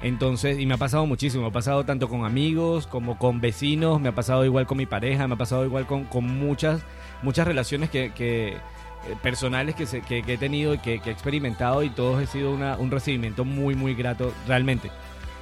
Entonces, 0.02 0.58
y 0.58 0.67
me 0.67 0.75
ha 0.75 0.78
pasado 0.78 1.06
muchísimo, 1.06 1.43
me 1.44 1.49
ha 1.49 1.52
pasado 1.52 1.84
tanto 1.84 2.08
con 2.08 2.25
amigos 2.25 2.87
como 2.87 3.19
con 3.19 3.40
vecinos, 3.40 4.00
me 4.00 4.11
ha 4.11 4.14
pasado 4.14 4.44
igual 4.44 4.67
con 4.67 4.76
mi 4.78 4.87
pareja, 4.87 5.26
me 5.26 5.34
ha 5.34 5.38
pasado 5.38 5.64
igual 5.64 5.87
con, 5.87 6.05
con 6.05 6.25
muchas, 6.25 6.82
muchas 7.23 7.46
relaciones 7.46 7.88
que, 7.88 8.12
que, 8.12 8.49
eh, 8.49 8.58
personales 9.23 9.75
que, 9.75 9.87
se- 9.87 10.02
que, 10.02 10.19
he 10.26 10.37
tenido 10.37 10.75
y 10.75 10.78
que, 10.78 11.00
que 11.00 11.08
he 11.11 11.12
experimentado 11.12 11.82
y 11.82 11.88
todos 11.90 12.23
he 12.23 12.26
sido 12.26 12.52
una- 12.52 12.76
un 12.76 12.90
recibimiento 12.90 13.44
muy, 13.46 13.75
muy 13.75 13.94
grato 13.94 14.32
realmente. 14.46 14.90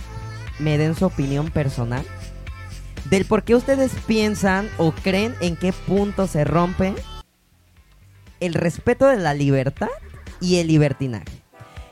me 0.59 0.79
den 0.79 0.95
su 0.95 1.07
opinión 1.07 1.51
personal 1.51 2.05
del 3.11 3.25
por 3.25 3.45
qué 3.45 3.55
ustedes 3.55 3.93
piensan 4.07 4.69
o 4.79 4.93
creen 4.93 5.35
en 5.41 5.57
qué 5.57 5.73
punto 5.73 6.27
se 6.27 6.45
rompe 6.45 6.95
el 8.41 8.55
respeto 8.55 9.07
de 9.07 9.17
la 9.17 9.35
libertad 9.35 9.89
y 10.41 10.57
el 10.57 10.69
libertinaje. 10.69 11.43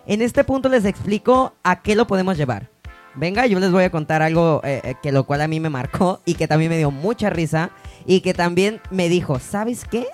En 0.07 0.23
este 0.23 0.45
punto 0.45 0.69
les 0.69 0.85
explico 0.85 1.55
a 1.62 1.83
qué 1.83 1.95
lo 1.95 2.07
podemos 2.07 2.37
llevar. 2.37 2.71
Venga, 3.14 3.47
yo 3.47 3.61
les 3.61 3.71
voy 3.71 3.85
a 3.85 3.91
contar 3.91 4.23
algo 4.23 4.61
eh, 4.64 4.81
eh, 4.85 4.95
que 5.03 5.12
lo 5.12 5.25
cual 5.25 5.41
a 5.41 5.49
mí 5.49 5.61
me 5.61 5.71
marcó 5.71 6.21
y 6.25 6.35
que 6.35 6.49
también 6.49 6.71
me 6.71 6.79
dio 6.79 6.91
mucha 6.91 7.31
risa 7.31 7.71
y 8.07 8.21
que 8.21 8.35
también 8.35 8.81
me 8.91 9.09
dijo, 9.09 9.38
¿sabes 9.38 9.85
qué? 9.88 10.07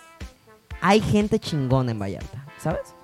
Hay 0.81 1.01
gente 1.01 1.39
chingona 1.39 1.93
en 1.93 1.99
Vallarta, 1.99 2.45
¿sabes? 2.59 2.95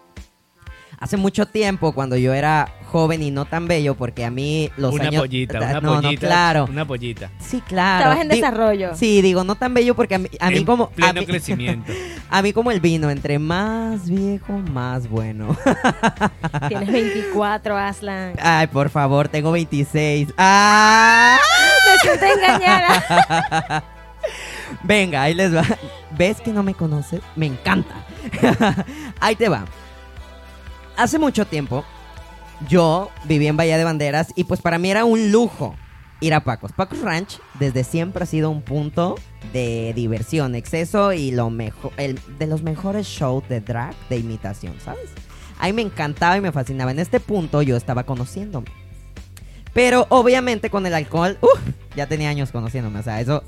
Hace 0.99 1.18
mucho 1.18 1.45
tiempo, 1.45 1.92
cuando 1.92 2.16
yo 2.16 2.33
era 2.33 2.73
joven 2.90 3.23
y 3.23 3.30
no 3.30 3.45
tan 3.45 3.68
bello, 3.68 3.95
porque 3.97 4.25
a 4.25 4.30
mí 4.30 4.71
los 4.78 4.95
una 4.95 5.09
años... 5.09 5.21
pollita, 5.21 5.59
una 5.59 5.80
no, 5.80 5.95
pollita. 5.95 6.11
no, 6.11 6.18
claro. 6.18 6.66
Una 6.71 6.87
pollita. 6.87 7.30
Sí, 7.38 7.61
claro. 7.61 7.99
Estabas 7.99 8.21
en 8.23 8.28
desarrollo. 8.28 8.95
Sí, 8.95 9.21
digo, 9.21 9.45
no 9.45 9.56
tan 9.56 9.75
bello 9.75 9.95
porque 9.95 10.14
a 10.14 10.18
mí, 10.18 10.28
a 10.40 10.49
mí 10.49 10.59
En 10.59 10.64
como... 10.64 10.85
A 10.85 10.90
Pleno 10.90 11.21
mí, 11.21 11.26
crecimiento. 11.26 11.92
a 12.30 12.40
mí 12.40 12.54
como 12.54 12.71
el 12.71 12.80
vino, 12.80 13.11
entre 13.11 13.38
más 13.38 14.09
viejo, 14.09 14.54
más 14.54 15.11
bueno. 15.11 15.54
Tienes 16.68 16.90
24, 16.90 17.76
Aslan. 17.76 18.33
Ay, 18.40 18.66
por 18.68 18.88
favor, 18.88 19.28
tengo 19.28 19.52
26. 19.52 20.33
¡Ah! 20.38 21.37
Me 21.92 21.99
siento 21.99 22.25
engañada. 22.25 23.85
Venga, 24.82 25.23
ahí 25.23 25.35
les 25.35 25.54
va. 25.54 25.64
¿Ves 26.16 26.40
que 26.40 26.52
no 26.52 26.62
me 26.62 26.75
conoces? 26.75 27.20
Me 27.35 27.46
encanta. 27.46 27.94
ahí 29.20 29.37
te 29.37 29.49
va. 29.49 29.64
Hace 30.96 31.18
mucho 31.18 31.46
tiempo, 31.46 31.85
yo 32.68 33.11
viví 33.25 33.46
en 33.46 33.56
Bahía 33.56 33.78
de 33.78 33.85
Banderas 33.85 34.32
y 34.35 34.44
pues 34.44 34.61
para 34.61 34.78
mí 34.78 34.90
era 34.90 35.04
un 35.04 35.30
lujo 35.30 35.75
ir 36.20 36.35
a 36.35 36.40
Pacos. 36.40 36.73
Pacos 36.73 37.00
Ranch 37.02 37.38
desde 37.58 37.85
siempre 37.85 38.23
ha 38.23 38.26
sido 38.26 38.50
un 38.50 38.62
punto 38.62 39.16
de 39.52 39.92
diversión, 39.94 40.54
exceso 40.54 41.12
y 41.12 41.30
lo 41.30 41.50
mejor, 41.50 41.92
el, 41.96 42.18
de 42.38 42.46
los 42.46 42.62
mejores 42.62 43.06
shows 43.06 43.46
de 43.49 43.61
drag 43.61 43.94
de 44.08 44.18
imitación, 44.18 44.75
¿sabes? 44.82 45.11
Ahí 45.58 45.73
me 45.73 45.82
encantaba 45.82 46.37
y 46.37 46.40
me 46.40 46.52
fascinaba. 46.52 46.90
En 46.90 46.99
este 46.99 47.20
punto 47.20 47.62
yo 47.62 47.76
estaba 47.76 48.04
conociéndome. 48.04 48.68
Pero 49.73 50.06
obviamente 50.08 50.70
con 50.70 50.87
el 50.87 50.94
alcohol, 50.94 51.37
¡uf! 51.42 51.61
ya 51.94 52.06
tenía 52.06 52.30
años 52.30 52.50
conociéndome, 52.50 53.00
o 53.00 53.02
sea, 53.02 53.20
eso 53.20 53.42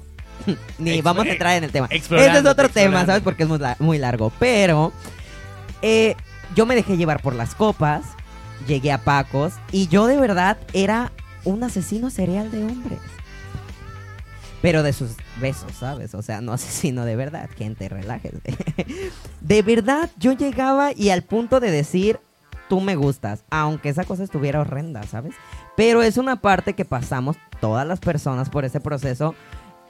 ni 0.78 0.92
Ex- 0.92 1.04
vamos 1.04 1.26
a 1.26 1.30
entrar 1.30 1.56
en 1.56 1.64
el 1.64 1.72
tema. 1.72 1.86
Ese 1.90 2.38
es 2.38 2.44
otro 2.44 2.68
tema. 2.68 3.04
¿sabes? 3.06 3.22
Porque 3.22 3.44
es 3.44 3.80
muy 3.80 3.98
largo. 3.98 4.32
Pero 4.38 4.92
eh, 5.82 6.14
yo 6.54 6.66
me 6.66 6.74
dejé 6.74 6.96
llevar 6.96 7.22
por 7.22 7.34
las 7.34 7.54
copas, 7.54 8.02
llegué 8.66 8.92
a 8.92 8.98
Pacos 8.98 9.54
y 9.72 9.88
yo 9.88 10.06
de 10.06 10.18
verdad 10.18 10.58
era 10.72 11.12
un 11.44 11.62
asesino 11.62 12.10
serial 12.10 12.50
de 12.50 12.64
hombres. 12.64 12.98
Pero 14.60 14.82
de 14.82 14.92
sus 14.92 15.10
besos, 15.40 15.72
¿sabes? 15.78 16.14
O 16.14 16.22
sea, 16.22 16.40
no 16.40 16.52
asesino 16.54 17.04
de 17.04 17.16
verdad. 17.16 17.48
Gente, 17.56 17.88
relájese. 17.88 18.40
de 19.40 19.62
verdad, 19.62 20.10
yo 20.18 20.32
llegaba 20.32 20.90
y 20.94 21.10
al 21.10 21.22
punto 21.22 21.60
de 21.60 21.70
decir, 21.70 22.20
tú 22.68 22.80
me 22.80 22.96
gustas, 22.96 23.44
aunque 23.50 23.88
esa 23.88 24.04
cosa 24.04 24.24
estuviera 24.24 24.60
horrenda, 24.60 25.02
¿sabes? 25.04 25.34
Pero 25.76 26.02
es 26.02 26.16
una 26.16 26.40
parte 26.40 26.74
que 26.74 26.84
pasamos 26.84 27.36
todas 27.60 27.86
las 27.86 28.00
personas 28.00 28.50
por 28.50 28.64
ese 28.64 28.80
proceso 28.80 29.34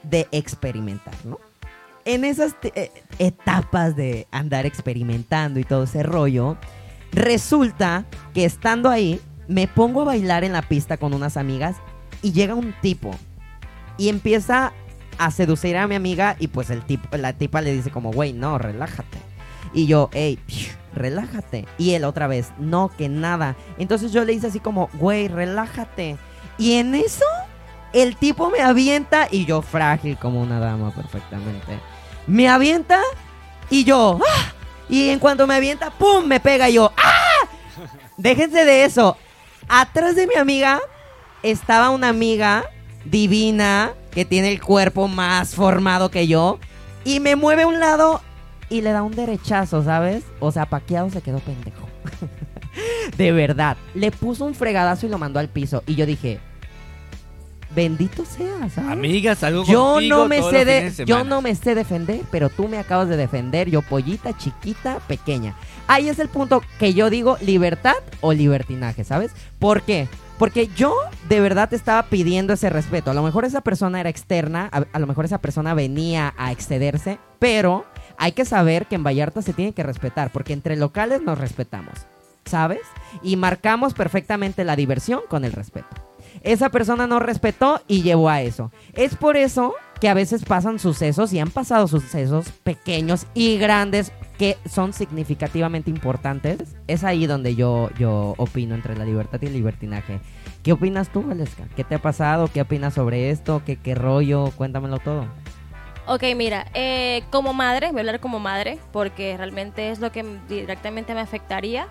de 0.02 0.26
experimentar, 0.33 1.14
¿no? 1.25 1.38
En 2.05 2.25
esas 2.25 2.57
eh, 2.62 2.90
etapas 3.19 3.95
de 3.95 4.26
andar 4.31 4.64
experimentando 4.64 5.61
y 5.61 5.64
todo 5.64 5.85
ese 5.85 6.02
rollo, 6.02 6.57
resulta 7.12 8.07
que 8.33 8.45
estando 8.45 8.88
ahí, 8.88 9.21
me 9.47 9.67
pongo 9.67 10.02
a 10.02 10.05
bailar 10.05 10.45
en 10.45 10.52
la 10.52 10.62
pista 10.62 10.97
con 10.97 11.12
unas 11.14 11.37
amigas 11.37 11.76
y 12.23 12.33
llega 12.33 12.55
un 12.55 12.75
tipo 12.81 13.14
y 13.97 14.09
empieza 14.09 14.73
a 15.19 15.31
seducir 15.31 15.76
a 15.76 15.87
mi 15.87 15.97
amiga 15.97 16.37
y 16.38 16.49
pues 16.49 16.71
el 16.71 16.83
tipo, 16.83 17.14
la 17.17 17.33
tipa 17.33 17.61
le 17.61 17.73
dice 17.73 17.90
como, 17.90 18.12
güey, 18.12 18.33
no, 18.33 18.57
relájate. 18.59 19.19
Y 19.75 19.87
yo, 19.87 20.09
hey, 20.12 20.38
relájate. 20.95 21.67
Y 21.76 21.93
él 21.93 22.05
otra 22.05 22.26
vez, 22.26 22.52
no, 22.59 22.90
que 22.97 23.09
nada. 23.09 23.57
Entonces 23.78 24.12
yo 24.12 24.25
le 24.25 24.33
hice 24.33 24.47
así 24.47 24.61
como, 24.61 24.88
güey, 24.95 25.28
relájate. 25.28 26.17
Y 26.57 26.75
en 26.75 26.95
eso, 26.95 27.25
el 27.92 28.16
tipo 28.16 28.50
me 28.50 28.61
avienta 28.61 29.28
y 29.30 29.45
yo 29.45 29.62
frágil 29.62 30.16
como 30.18 30.40
una 30.40 30.61
dama 30.61 30.90
perfectamente. 30.90 31.78
Me 32.26 32.49
avienta 32.49 33.00
y 33.71 33.85
yo, 33.85 34.18
¡ah! 34.26 34.52
Y 34.88 35.11
en 35.11 35.18
cuanto 35.18 35.47
me 35.47 35.54
avienta, 35.54 35.90
¡pum! 35.90 36.25
Me 36.25 36.40
pega 36.40 36.68
yo, 36.68 36.92
¡ah! 36.97 37.49
Déjense 38.16 38.64
de 38.64 38.85
eso. 38.85 39.16
Atrás 39.68 40.16
de 40.16 40.26
mi 40.26 40.35
amiga 40.35 40.80
estaba 41.42 41.90
una 41.90 42.09
amiga 42.09 42.64
divina 43.04 43.92
que 44.11 44.25
tiene 44.25 44.50
el 44.50 44.61
cuerpo 44.61 45.09
más 45.09 45.54
formado 45.54 46.11
que 46.11 46.26
yo 46.26 46.59
y 47.04 47.21
me 47.21 47.37
mueve 47.37 47.62
a 47.62 47.66
un 47.66 47.80
lado 47.80 48.21
y 48.68 48.83
le 48.83 48.92
da 48.92 49.02
un 49.02 49.14
derechazo, 49.14 49.83
¿sabes? 49.83 50.25
O 50.40 50.52
sea, 50.52 50.66
paqueado 50.66 51.11
se 51.11 51.23
quedó 51.23 51.38
pendejo. 51.38 51.88
de 53.16 53.33
verdad. 53.33 53.76
Le 53.95 54.11
puso 54.11 54.45
un 54.45 54.54
fregadazo 54.54 55.07
y 55.07 55.09
lo 55.09 55.18
mandó 55.18 55.38
al 55.38 55.49
piso. 55.49 55.83
Y 55.87 55.95
yo 55.95 56.07
dije, 56.07 56.40
bendito 57.78 58.25
sea, 58.25 58.68
¿sabes? 58.70 58.90
Amigas, 58.90 59.44
algo 59.44 59.64
Yo 59.64 59.92
contigo 59.94 60.16
no 60.16 60.28
me 60.28 60.42
sé 60.42 60.64
de, 60.64 61.04
yo 61.06 61.23
no 61.23 61.40
me 61.40 61.54
sé 61.54 61.76
defender, 61.76 62.23
pero 62.28 62.50
tú 62.50 62.66
me 62.66 62.76
acabas 62.76 63.08
de 63.08 63.16
defender, 63.16 63.70
yo 63.70 63.82
pollita, 63.82 64.37
chiquita, 64.37 64.99
pequeña. 65.06 65.54
Ahí 65.87 66.08
es 66.08 66.18
el 66.18 66.28
punto 66.28 66.61
que 66.80 66.92
yo 66.92 67.08
digo 67.08 67.38
libertad 67.40 67.94
o 68.20 68.32
libertinaje, 68.32 69.04
¿sabes? 69.04 69.30
¿Por 69.61 69.82
qué? 69.82 70.08
Porque 70.38 70.66
yo 70.75 70.92
de 71.28 71.38
verdad 71.38 71.73
estaba 71.73 72.02
pidiendo 72.06 72.52
ese 72.52 72.68
respeto. 72.68 73.12
A 73.12 73.14
lo 73.14 73.23
mejor 73.23 73.44
esa 73.44 73.61
persona 73.61 74.00
era 74.00 74.11
externa, 74.11 74.68
a, 74.73 74.85
a 74.92 74.99
lo 74.99 75.06
mejor 75.06 75.25
esa 75.25 75.38
persona 75.38 75.73
venía 75.73 76.35
a 76.37 76.50
excederse, 76.50 77.20
pero 77.38 77.87
hay 78.18 78.32
que 78.32 78.44
saber 78.44 78.87
que 78.87 78.97
en 78.97 79.04
Vallarta 79.04 79.40
se 79.40 79.52
tiene 79.52 79.73
que 79.73 79.85
respetar, 79.85 80.32
porque 80.32 80.52
entre 80.52 80.75
locales 80.75 81.23
nos 81.23 81.38
respetamos, 81.38 81.94
¿sabes? 82.44 82.82
Y 83.23 83.37
marcamos 83.37 83.94
perfectamente 83.94 84.64
la 84.64 84.75
diversión 84.75 85.20
con 85.28 85.44
el 85.44 85.52
respeto. 85.52 86.07
Esa 86.42 86.70
persona 86.70 87.06
no 87.06 87.18
respetó 87.20 87.80
y 87.88 88.02
llevó 88.02 88.28
a 88.28 88.42
eso. 88.42 88.70
Es 88.94 89.16
por 89.16 89.37
eso 89.37 89.75
que 90.00 90.08
a 90.08 90.14
veces 90.14 90.44
pasan 90.44 90.78
sucesos 90.78 91.32
y 91.32 91.40
han 91.40 91.50
pasado 91.50 91.88
sucesos 91.88 92.50
pequeños 92.62 93.26
y 93.35 93.58
grandes 93.58 94.12
que 94.38 94.56
son 94.68 94.92
significativamente 94.92 95.90
importantes. 95.90 96.76
Es 96.87 97.02
ahí 97.02 97.26
donde 97.26 97.56
yo, 97.56 97.90
yo 97.99 98.35
opino 98.38 98.75
entre 98.75 98.97
la 98.97 99.04
libertad 99.04 99.40
y 99.42 99.47
el 99.47 99.52
libertinaje. 99.52 100.20
¿Qué 100.62 100.73
opinas 100.73 101.08
tú, 101.08 101.23
Valeska? 101.23 101.64
¿Qué 101.75 101.82
te 101.82 101.97
ha 101.97 101.99
pasado? 101.99 102.49
¿Qué 102.52 102.61
opinas 102.61 102.94
sobre 102.94 103.30
esto? 103.30 103.62
¿Qué, 103.66 103.76
qué 103.76 103.94
rollo? 103.94 104.52
Cuéntamelo 104.56 104.99
todo. 104.99 105.26
Ok, 106.06 106.23
mira, 106.37 106.66
eh, 106.73 107.23
como 107.30 107.52
madre, 107.52 107.88
voy 107.88 107.99
a 107.99 108.00
hablar 108.00 108.20
como 108.20 108.38
madre, 108.40 108.78
porque 108.92 109.37
realmente 109.37 109.90
es 109.90 109.99
lo 109.99 110.11
que 110.11 110.25
directamente 110.49 111.12
me 111.14 111.20
afectaría. 111.20 111.87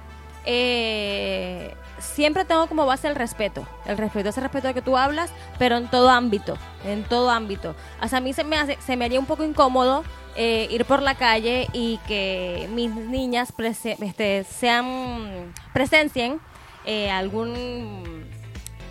Eh, 0.45 1.73
siempre 1.99 2.45
tengo 2.45 2.67
como 2.67 2.85
base 2.85 3.07
el 3.07 3.15
respeto, 3.15 3.67
el 3.85 3.97
respeto, 3.97 4.29
ese 4.29 4.41
respeto 4.41 4.67
de 4.67 4.73
que 4.73 4.81
tú 4.81 4.97
hablas, 4.97 5.31
pero 5.59 5.77
en 5.77 5.87
todo 5.87 6.09
ámbito, 6.09 6.57
en 6.85 7.03
todo 7.03 7.29
ámbito. 7.29 7.75
Sea, 8.07 8.19
a 8.19 8.21
mí 8.21 8.33
se 8.33 8.43
me, 8.43 8.57
hace, 8.57 8.77
se 8.85 8.95
me 8.95 9.05
haría 9.05 9.19
un 9.19 9.25
poco 9.25 9.43
incómodo 9.43 10.03
eh, 10.35 10.67
ir 10.71 10.85
por 10.85 11.01
la 11.01 11.15
calle 11.15 11.67
y 11.73 11.99
que 12.07 12.69
mis 12.71 12.91
niñas 12.91 13.53
este, 13.57 14.43
sean 14.43 15.53
presencien 15.73 16.39
eh, 16.85 17.09
algún 17.09 18.25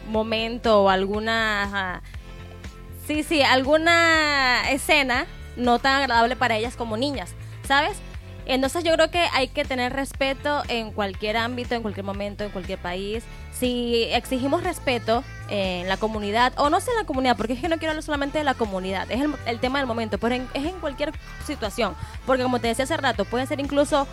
momento 0.09 0.83
o 0.83 0.89
alguna 0.89 2.03
Sí, 3.07 3.23
sí, 3.23 3.41
alguna 3.41 4.69
escena 4.71 5.27
no 5.57 5.79
tan 5.79 6.03
agradable 6.03 6.35
para 6.35 6.57
ellas 6.57 6.75
como 6.75 6.97
niñas, 6.97 7.35
¿sabes? 7.67 7.99
Entonces 8.47 8.85
yo 8.85 8.93
creo 8.95 9.11
que 9.11 9.27
hay 9.33 9.49
que 9.49 9.65
tener 9.65 9.93
respeto 9.93 10.63
en 10.69 10.93
cualquier 10.93 11.37
ámbito, 11.37 11.75
en 11.75 11.83
cualquier 11.83 12.05
momento, 12.05 12.45
en 12.45 12.51
cualquier 12.51 12.79
país. 12.79 13.25
Si 13.53 14.05
exigimos 14.13 14.63
respeto 14.63 15.25
en 15.51 15.89
la 15.89 15.97
comunidad, 15.97 16.53
o 16.57 16.71
no 16.71 16.81
sé 16.81 16.91
en 16.93 16.99
la 16.99 17.05
comunidad, 17.05 17.37
porque 17.37 17.55
es 17.55 17.61
que 17.61 17.69
no 17.69 17.79
quiero 17.79 17.91
hablar 17.91 18.03
solamente 18.05 18.39
de 18.39 18.45
la 18.45 18.55
comunidad, 18.55 19.11
es 19.11 19.21
el, 19.21 19.35
el 19.47 19.59
tema 19.59 19.79
del 19.79 19.87
momento, 19.89 20.19
pero 20.19 20.35
en- 20.35 20.49
es 20.55 20.65
en 20.65 20.79
cualquier 20.81 21.13
situación. 21.45 21.95
Porque 22.25 22.43
como 22.45 22.61
te 22.61 22.69
decía 22.69 22.85
hace 22.85 22.97
rato, 22.97 23.25
puede 23.25 23.47
ser 23.47 23.59
incluso 23.61 24.07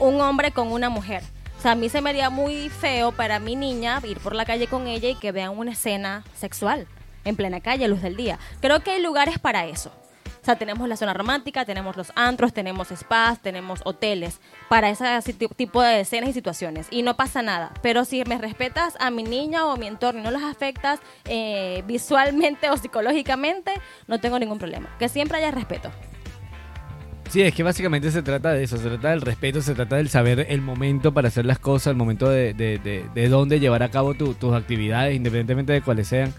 un 0.00 0.20
hombre 0.20 0.50
con 0.50 0.72
una 0.72 0.88
mujer. 0.88 1.22
O 1.58 1.60
sea, 1.62 1.72
a 1.72 1.74
mí 1.74 1.88
se 1.88 2.00
me 2.00 2.10
haría 2.10 2.30
muy 2.30 2.68
feo 2.68 3.12
para 3.12 3.38
mi 3.40 3.56
niña 3.56 4.00
ir 4.04 4.18
por 4.18 4.34
la 4.34 4.44
calle 4.44 4.66
con 4.68 4.86
ella 4.86 5.08
y 5.08 5.14
que 5.16 5.32
vean 5.32 5.56
una 5.58 5.72
escena 5.72 6.24
sexual 6.36 6.86
en 7.24 7.34
plena 7.36 7.60
calle, 7.60 7.86
luz 7.88 8.00
del 8.00 8.16
día. 8.16 8.38
Creo 8.60 8.80
que 8.80 8.92
hay 8.92 9.02
lugares 9.02 9.38
para 9.38 9.66
eso. 9.66 9.92
O 10.40 10.44
sea, 10.44 10.56
tenemos 10.56 10.88
la 10.88 10.96
zona 10.96 11.12
romántica, 11.14 11.64
tenemos 11.64 11.96
los 11.96 12.12
antros, 12.14 12.52
tenemos 12.52 12.88
spas, 12.88 13.40
tenemos 13.40 13.80
hoteles 13.84 14.40
para 14.68 14.88
ese 14.88 15.32
tipo 15.32 15.82
de 15.82 16.00
escenas 16.00 16.30
y 16.30 16.32
situaciones. 16.32 16.86
Y 16.90 17.02
no 17.02 17.16
pasa 17.16 17.42
nada. 17.42 17.72
Pero 17.82 18.04
si 18.04 18.22
me 18.24 18.38
respetas 18.38 18.94
a 19.00 19.10
mi 19.10 19.22
niña 19.22 19.66
o 19.66 19.72
a 19.72 19.76
mi 19.76 19.86
entorno 19.86 20.20
y 20.20 20.24
no 20.24 20.30
las 20.30 20.44
afectas 20.44 21.00
eh, 21.24 21.82
visualmente 21.86 22.70
o 22.70 22.76
psicológicamente, 22.76 23.72
no 24.06 24.20
tengo 24.20 24.38
ningún 24.38 24.58
problema. 24.58 24.88
Que 24.98 25.08
siempre 25.08 25.38
haya 25.38 25.50
respeto. 25.50 25.90
Sí, 27.30 27.42
es 27.42 27.54
que 27.54 27.62
básicamente 27.62 28.10
se 28.10 28.22
trata 28.22 28.52
de 28.52 28.62
eso, 28.62 28.78
se 28.78 28.88
trata 28.88 29.10
del 29.10 29.20
respeto, 29.20 29.60
se 29.60 29.74
trata 29.74 29.96
del 29.96 30.08
saber 30.08 30.46
el 30.48 30.62
momento 30.62 31.12
para 31.12 31.28
hacer 31.28 31.44
las 31.44 31.58
cosas, 31.58 31.90
el 31.90 31.96
momento 31.96 32.30
de, 32.30 32.54
de, 32.54 32.78
de, 32.78 33.04
de 33.14 33.28
dónde 33.28 33.60
llevar 33.60 33.82
a 33.82 33.90
cabo 33.90 34.14
tu- 34.14 34.32
tus 34.32 34.54
actividades, 34.54 35.14
independientemente 35.14 35.74
de 35.74 35.82
cuáles 35.82 36.08
sean. 36.08 36.32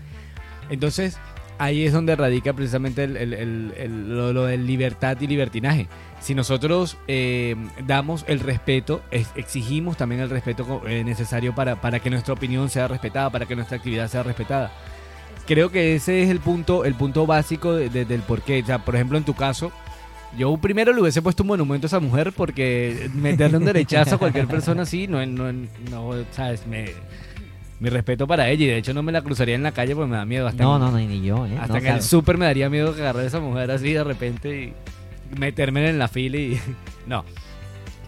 Entonces, 0.72 1.20
ahí 1.60 1.86
es 1.86 1.94
donde 1.94 2.16
radica 2.16 2.54
precisamente 2.54 3.04
el, 3.04 3.16
el- 3.18 3.74
el- 3.78 4.10
lo, 4.18 4.34
lo 4.34 4.46
de 4.46 4.58
libertad 4.58 5.18
y 5.22 5.28
libertinaje. 5.28 5.88
Si 6.22 6.34
nosotros 6.34 6.98
eh, 7.08 7.56
damos 7.86 8.26
el 8.28 8.40
respeto, 8.40 9.02
es- 9.12 9.30
exigimos 9.36 9.96
también 9.98 10.22
el 10.22 10.30
respeto 10.30 10.82
eh, 10.88 11.04
necesario 11.04 11.54
para, 11.54 11.80
para 11.80 12.00
que 12.00 12.10
nuestra 12.10 12.34
opinión 12.34 12.70
sea 12.70 12.88
respetada, 12.88 13.30
para 13.30 13.46
que 13.46 13.56
nuestra 13.56 13.78
actividad 13.78 14.08
sea 14.10 14.24
respetada. 14.24 14.72
Creo 15.46 15.70
que 15.72 15.96
ese 15.96 16.24
es 16.24 16.30
el 16.30 16.40
punto, 16.40 16.86
el 16.86 16.96
punto 16.96 17.26
básico 17.26 17.74
de- 17.74 17.90
de- 17.90 18.06
del 18.06 18.22
porqué. 18.22 18.62
O 18.62 18.66
sea, 18.66 18.80
por 18.80 18.96
ejemplo, 18.96 19.18
en 19.18 19.24
tu 19.24 19.34
caso, 19.34 19.72
yo 20.38 20.56
primero 20.58 20.94
le 20.94 21.02
hubiese 21.02 21.22
puesto 21.22 21.44
un 21.44 21.48
monumento 21.48 21.86
a 21.86 21.90
esa 21.90 22.00
mujer 22.00 22.34
porque 22.36 23.10
meterle 23.16 23.58
un 23.58 23.66
derechazo 23.66 24.16
a 24.16 24.18
cualquier 24.20 24.46
persona 24.48 24.84
así, 24.84 25.08
no, 25.08 25.26
no, 25.26 25.52
no 25.52 26.12
sabes, 26.32 26.68
me, 26.68 26.90
mi 27.80 27.90
respeto 27.90 28.28
para 28.28 28.50
ella 28.50 28.66
y 28.66 28.68
de 28.68 28.78
hecho 28.78 28.94
no 28.94 29.04
me 29.04 29.12
la 29.12 29.22
cruzaría 29.22 29.56
en 29.56 29.64
la 29.64 29.72
calle 29.72 29.96
porque 29.96 30.12
me 30.12 30.18
da 30.18 30.26
miedo. 30.26 30.48
Hasta 30.48 30.64
No, 30.64 30.76
en- 30.76 30.82
no, 30.82 30.92
no, 30.92 30.98
ni 30.98 31.22
yo, 31.22 31.46
¿eh? 31.46 31.58
Hasta 31.60 31.74
No 31.74 31.80
en 31.80 31.88
el 31.88 32.02
súper 32.02 32.38
me 32.38 32.46
daría 32.46 32.70
miedo 32.70 32.94
que 32.94 33.02
agarrar 33.02 33.24
a 33.24 33.28
esa 33.28 33.40
mujer 33.40 33.72
así 33.72 33.94
de 33.94 34.04
repente 34.04 34.74
y 35.34 35.40
meterme 35.40 35.88
en 35.90 36.00
la 36.00 36.08
fila 36.08 36.38
y... 36.38 36.60
No. 37.08 37.24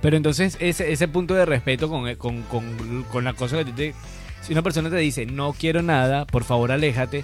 Pero 0.02 0.18
entonces 0.18 0.58
ese, 0.60 0.92
ese 0.92 1.08
punto 1.08 1.34
de 1.36 1.46
respeto 1.46 1.88
con, 1.90 2.14
con, 2.16 2.42
con, 2.44 3.04
con 3.12 3.24
la 3.24 3.34
cosa 3.34 3.58
que 3.58 3.66
tú 3.66 3.72
te... 3.72 3.94
Si 4.42 4.52
una 4.54 4.62
persona 4.64 4.90
te 4.90 4.96
dice, 4.98 5.26
no 5.28 5.54
quiero 5.54 5.82
nada, 5.84 6.26
por 6.26 6.44
favor 6.44 6.72
aléjate, 6.72 7.24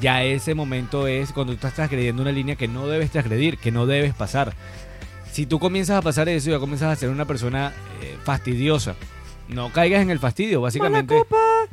ya 0.00 0.22
ese 0.24 0.54
momento 0.54 1.06
es 1.06 1.32
cuando 1.32 1.52
tú 1.52 1.56
estás 1.56 1.74
transgrediendo 1.74 2.22
una 2.22 2.32
línea 2.32 2.56
que 2.56 2.66
no 2.68 2.86
debes 2.88 3.10
transgredir, 3.10 3.58
que 3.58 3.70
no 3.70 3.84
debes 3.86 4.14
pasar. 4.14 4.54
Si 5.30 5.44
tú 5.46 5.58
comienzas 5.58 5.98
a 5.98 6.02
pasar 6.02 6.28
eso, 6.30 6.50
ya 6.50 6.58
comienzas 6.58 6.90
a 6.90 6.96
ser 6.96 7.10
una 7.10 7.26
persona 7.26 7.72
eh, 8.02 8.16
fastidiosa. 8.24 8.94
No 9.48 9.70
caigas 9.70 10.00
en 10.00 10.08
el 10.10 10.18
fastidio, 10.18 10.62
básicamente. 10.62 11.14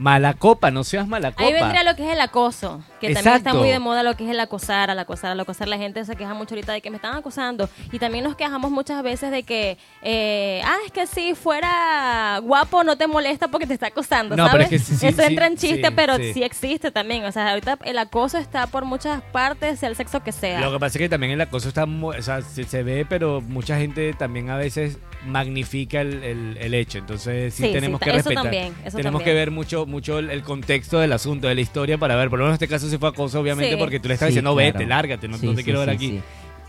Mala 0.01 0.33
copa. 0.33 0.71
no 0.71 0.83
seas 0.83 1.07
mala 1.07 1.31
copa. 1.31 1.43
Ahí 1.43 1.53
vendría 1.53 1.83
lo 1.83 1.95
que 1.95 2.03
es 2.07 2.11
el 2.11 2.19
acoso, 2.19 2.83
que 2.99 3.13
también 3.13 3.35
está 3.35 3.53
muy 3.53 3.69
de 3.69 3.77
moda 3.77 4.01
lo 4.01 4.15
que 4.17 4.23
es 4.25 4.31
el 4.31 4.39
acosar, 4.39 4.89
al 4.89 4.97
acosar, 4.97 5.31
al 5.31 5.39
acosar. 5.39 5.67
La 5.67 5.77
gente 5.77 6.03
se 6.05 6.15
queja 6.15 6.33
mucho 6.33 6.55
ahorita 6.55 6.73
de 6.73 6.81
que 6.81 6.89
me 6.89 6.95
están 6.95 7.15
acosando. 7.15 7.69
Y 7.91 7.99
también 7.99 8.23
nos 8.23 8.35
quejamos 8.35 8.71
muchas 8.71 9.03
veces 9.03 9.29
de 9.29 9.43
que, 9.43 9.77
eh, 10.01 10.61
ah, 10.65 10.77
es 10.87 10.91
que 10.91 11.05
si 11.05 11.35
fuera 11.35 12.39
guapo 12.41 12.83
no 12.83 12.97
te 12.97 13.05
molesta 13.05 13.47
porque 13.47 13.67
te 13.67 13.75
está 13.75 13.87
acosando, 13.87 14.35
No, 14.35 14.45
pero 14.51 14.63
¿sabes? 14.63 14.65
es 14.65 14.69
que 14.71 14.79
sí, 14.79 14.97
sí, 14.97 15.07
Eso 15.07 15.21
sí, 15.21 15.27
entra 15.27 15.45
en 15.45 15.57
chiste, 15.57 15.91
pero 15.91 16.15
sí. 16.17 16.41
existe 16.41 16.89
también. 16.89 17.23
O 17.25 17.31
sea, 17.31 17.51
ahorita 17.51 17.77
el 17.83 17.99
acoso 17.99 18.39
está 18.39 18.65
por 18.65 18.85
muchas 18.85 19.21
partes, 19.31 19.79
sea 19.79 19.89
el 19.89 19.95
sexo 19.95 20.23
que 20.23 20.31
sea. 20.31 20.61
Lo 20.61 20.71
que 20.71 20.79
pasa 20.79 20.97
es 20.97 21.01
que 21.03 21.09
también 21.09 21.33
el 21.33 21.41
acoso 21.41 21.67
está, 21.67 21.83
o 21.83 22.21
sea, 22.23 22.41
se, 22.41 22.63
se 22.63 22.81
ve, 22.81 23.05
pero 23.07 23.39
mucha 23.41 23.77
gente 23.77 24.13
también 24.13 24.49
a 24.49 24.57
veces 24.57 24.97
magnifica 25.25 26.01
el, 26.01 26.23
el- 26.23 26.57
el 26.59 26.73
hecho. 26.73 26.97
Entonces 26.97 27.53
sí, 27.53 27.71
tenemos 27.71 27.99
que 27.99 28.09
eso 28.09 28.17
respetar. 28.17 28.43
también, 28.43 28.73
eso 28.85 28.97
tenemos 28.97 29.19
también. 29.21 29.25
que 29.25 29.33
ver 29.39 29.51
mucho, 29.51 29.85
mucho 29.85 30.19
el, 30.19 30.29
el 30.29 30.41
contexto 30.43 30.99
del 30.99 31.13
asunto, 31.13 31.47
de 31.47 31.55
la 31.55 31.61
historia 31.61 31.97
para 31.97 32.15
ver. 32.15 32.29
Por 32.29 32.39
lo 32.39 32.45
menos 32.45 32.59
en 32.59 32.63
este 32.63 32.73
caso 32.73 32.89
sí 32.89 32.97
fue 32.97 33.09
acoso, 33.09 33.39
obviamente, 33.39 33.73
Sí. 33.75 33.79
porque 33.79 33.99
tú 33.99 34.07
le 34.07 34.15
estás 34.15 34.27
Sí, 34.27 34.31
diciendo 34.33 34.53
claro. 34.55 34.73
vete, 34.73 34.85
lárgate, 34.87 35.27
no, 35.27 35.37
Sí, 35.37 35.45
no 35.45 35.51
te 35.53 35.57
sí, 35.59 35.63
quiero 35.63 35.79
ver 35.79 35.89
aquí. 35.91 36.07
sí. 36.09 36.21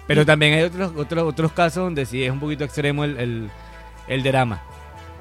Pero 0.06 0.26
también 0.26 0.54
hay 0.54 0.62
otros, 0.64 0.92
otros, 0.96 1.24
otros 1.24 1.52
casos 1.52 1.84
donde 1.84 2.04
sí 2.06 2.22
es 2.24 2.30
un 2.30 2.40
poquito 2.40 2.64
extremo 2.64 3.04
el, 3.04 3.16
el, 3.18 3.50
el 4.08 4.22
drama. 4.22 4.62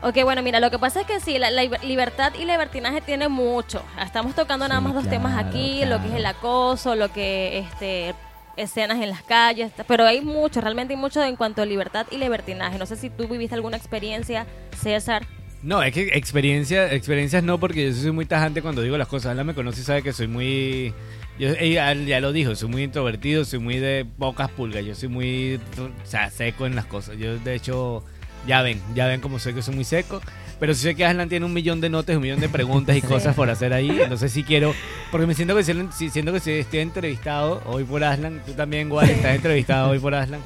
Ok, 0.03 0.23
bueno, 0.23 0.41
mira, 0.41 0.59
lo 0.59 0.71
que 0.71 0.79
pasa 0.79 1.01
es 1.01 1.05
que 1.07 1.19
sí, 1.19 1.37
la, 1.37 1.51
la 1.51 1.61
libertad 1.63 2.33
y 2.33 2.45
libertinaje 2.45 3.01
tiene 3.01 3.27
mucho. 3.29 3.83
Estamos 4.03 4.33
tocando 4.33 4.67
nada 4.67 4.81
Sí, 4.81 4.85
más 4.87 4.95
dos 4.95 5.07
temas 5.07 5.33
claro, 5.33 5.47
aquí, 5.49 5.85
lo 5.85 6.01
que 6.01 6.07
es 6.07 6.13
el 6.15 6.25
acoso, 6.25 6.95
lo 6.95 7.13
que 7.13 7.59
este 7.59 8.15
escenas 8.57 9.01
en 9.01 9.09
las 9.09 9.23
calles, 9.23 9.71
pero 9.87 10.05
hay 10.05 10.21
mucho, 10.21 10.61
realmente 10.61 10.93
hay 10.93 10.99
mucho 10.99 11.23
en 11.23 11.35
cuanto 11.35 11.61
a 11.61 11.65
libertad 11.65 12.07
y 12.11 12.17
libertinaje. 12.17 12.77
No 12.77 12.85
sé 12.85 12.95
si 12.95 13.09
tú 13.09 13.27
viviste 13.27 13.55
alguna 13.55 13.77
experiencia, 13.77 14.45
César. 14.81 15.25
No, 15.63 15.83
es 15.83 15.93
que 15.93 16.09
experiencia, 16.13 16.91
experiencias 16.91 17.43
no, 17.43 17.59
porque 17.59 17.85
yo 17.85 17.93
soy 17.93 18.11
muy 18.11 18.25
tajante 18.25 18.61
cuando 18.61 18.81
digo 18.81 18.97
las 18.97 19.07
cosas. 19.07 19.31
Ana 19.33 19.43
me 19.43 19.53
conoce 19.53 19.81
y 19.81 19.83
sabe 19.83 20.01
que 20.01 20.11
soy 20.11 20.27
muy... 20.27 20.93
Yo, 21.37 21.53
ya 21.53 22.19
lo 22.19 22.31
dijo, 22.33 22.55
soy 22.55 22.69
muy 22.69 22.83
introvertido, 22.83 23.45
soy 23.45 23.59
muy 23.59 23.77
de 23.77 24.05
pocas 24.17 24.49
pulgas, 24.49 24.83
yo 24.85 24.95
soy 24.95 25.09
muy 25.09 25.59
o 25.77 26.05
sea, 26.05 26.29
seco 26.29 26.65
en 26.65 26.75
las 26.75 26.85
cosas. 26.85 27.17
Yo, 27.17 27.37
de 27.37 27.55
hecho, 27.55 28.03
ya 28.47 28.61
ven, 28.61 28.81
ya 28.95 29.07
ven 29.07 29.21
como 29.21 29.39
soy 29.39 29.53
que 29.53 29.61
soy 29.61 29.75
muy 29.75 29.83
seco. 29.83 30.21
Pero 30.61 30.73
sí 30.75 30.81
sé 30.83 30.95
que 30.95 31.03
Aslan 31.03 31.27
tiene 31.27 31.45
un 31.45 31.51
millón 31.53 31.81
de 31.81 31.89
notas, 31.89 32.15
un 32.15 32.21
millón 32.21 32.39
de 32.39 32.47
preguntas 32.47 32.95
y 32.95 33.01
cosas 33.01 33.35
por 33.35 33.49
hacer 33.49 33.73
ahí. 33.73 33.89
Entonces 33.99 34.31
sí 34.31 34.43
quiero, 34.43 34.73
porque 35.11 35.25
me 35.27 35.33
siento 35.33 35.55
que 35.55 35.63
si, 35.63 35.73
si- 35.91 36.09
siento 36.11 36.31
que 36.31 36.39
si 36.39 36.51
estoy 36.51 36.79
entrevistado 36.81 37.61
hoy 37.65 37.83
por 37.83 38.03
Aslan, 38.03 38.41
tú 38.45 38.53
también, 38.53 38.87
igual, 38.87 39.09
estás 39.09 39.35
entrevistado 39.35 39.89
hoy 39.89 39.97
por 39.99 40.13
Aslan. 40.15 40.39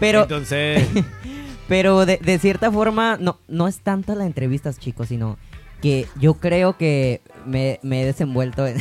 Pero, 0.00 0.22
Entonces, 0.22 0.86
pero 1.68 2.04
de, 2.06 2.18
de 2.18 2.38
cierta 2.40 2.70
forma, 2.72 3.16
no, 3.20 3.38
no 3.48 3.68
es 3.68 3.78
tanto 3.80 4.14
la 4.16 4.26
entrevista, 4.26 4.72
chicos, 4.74 5.08
sino 5.08 5.38
que 5.80 6.06
yo 6.18 6.34
creo 6.34 6.76
que 6.76 7.20
me, 7.46 7.78
me 7.82 8.02
he 8.02 8.04
desenvuelto 8.04 8.66
en, 8.66 8.76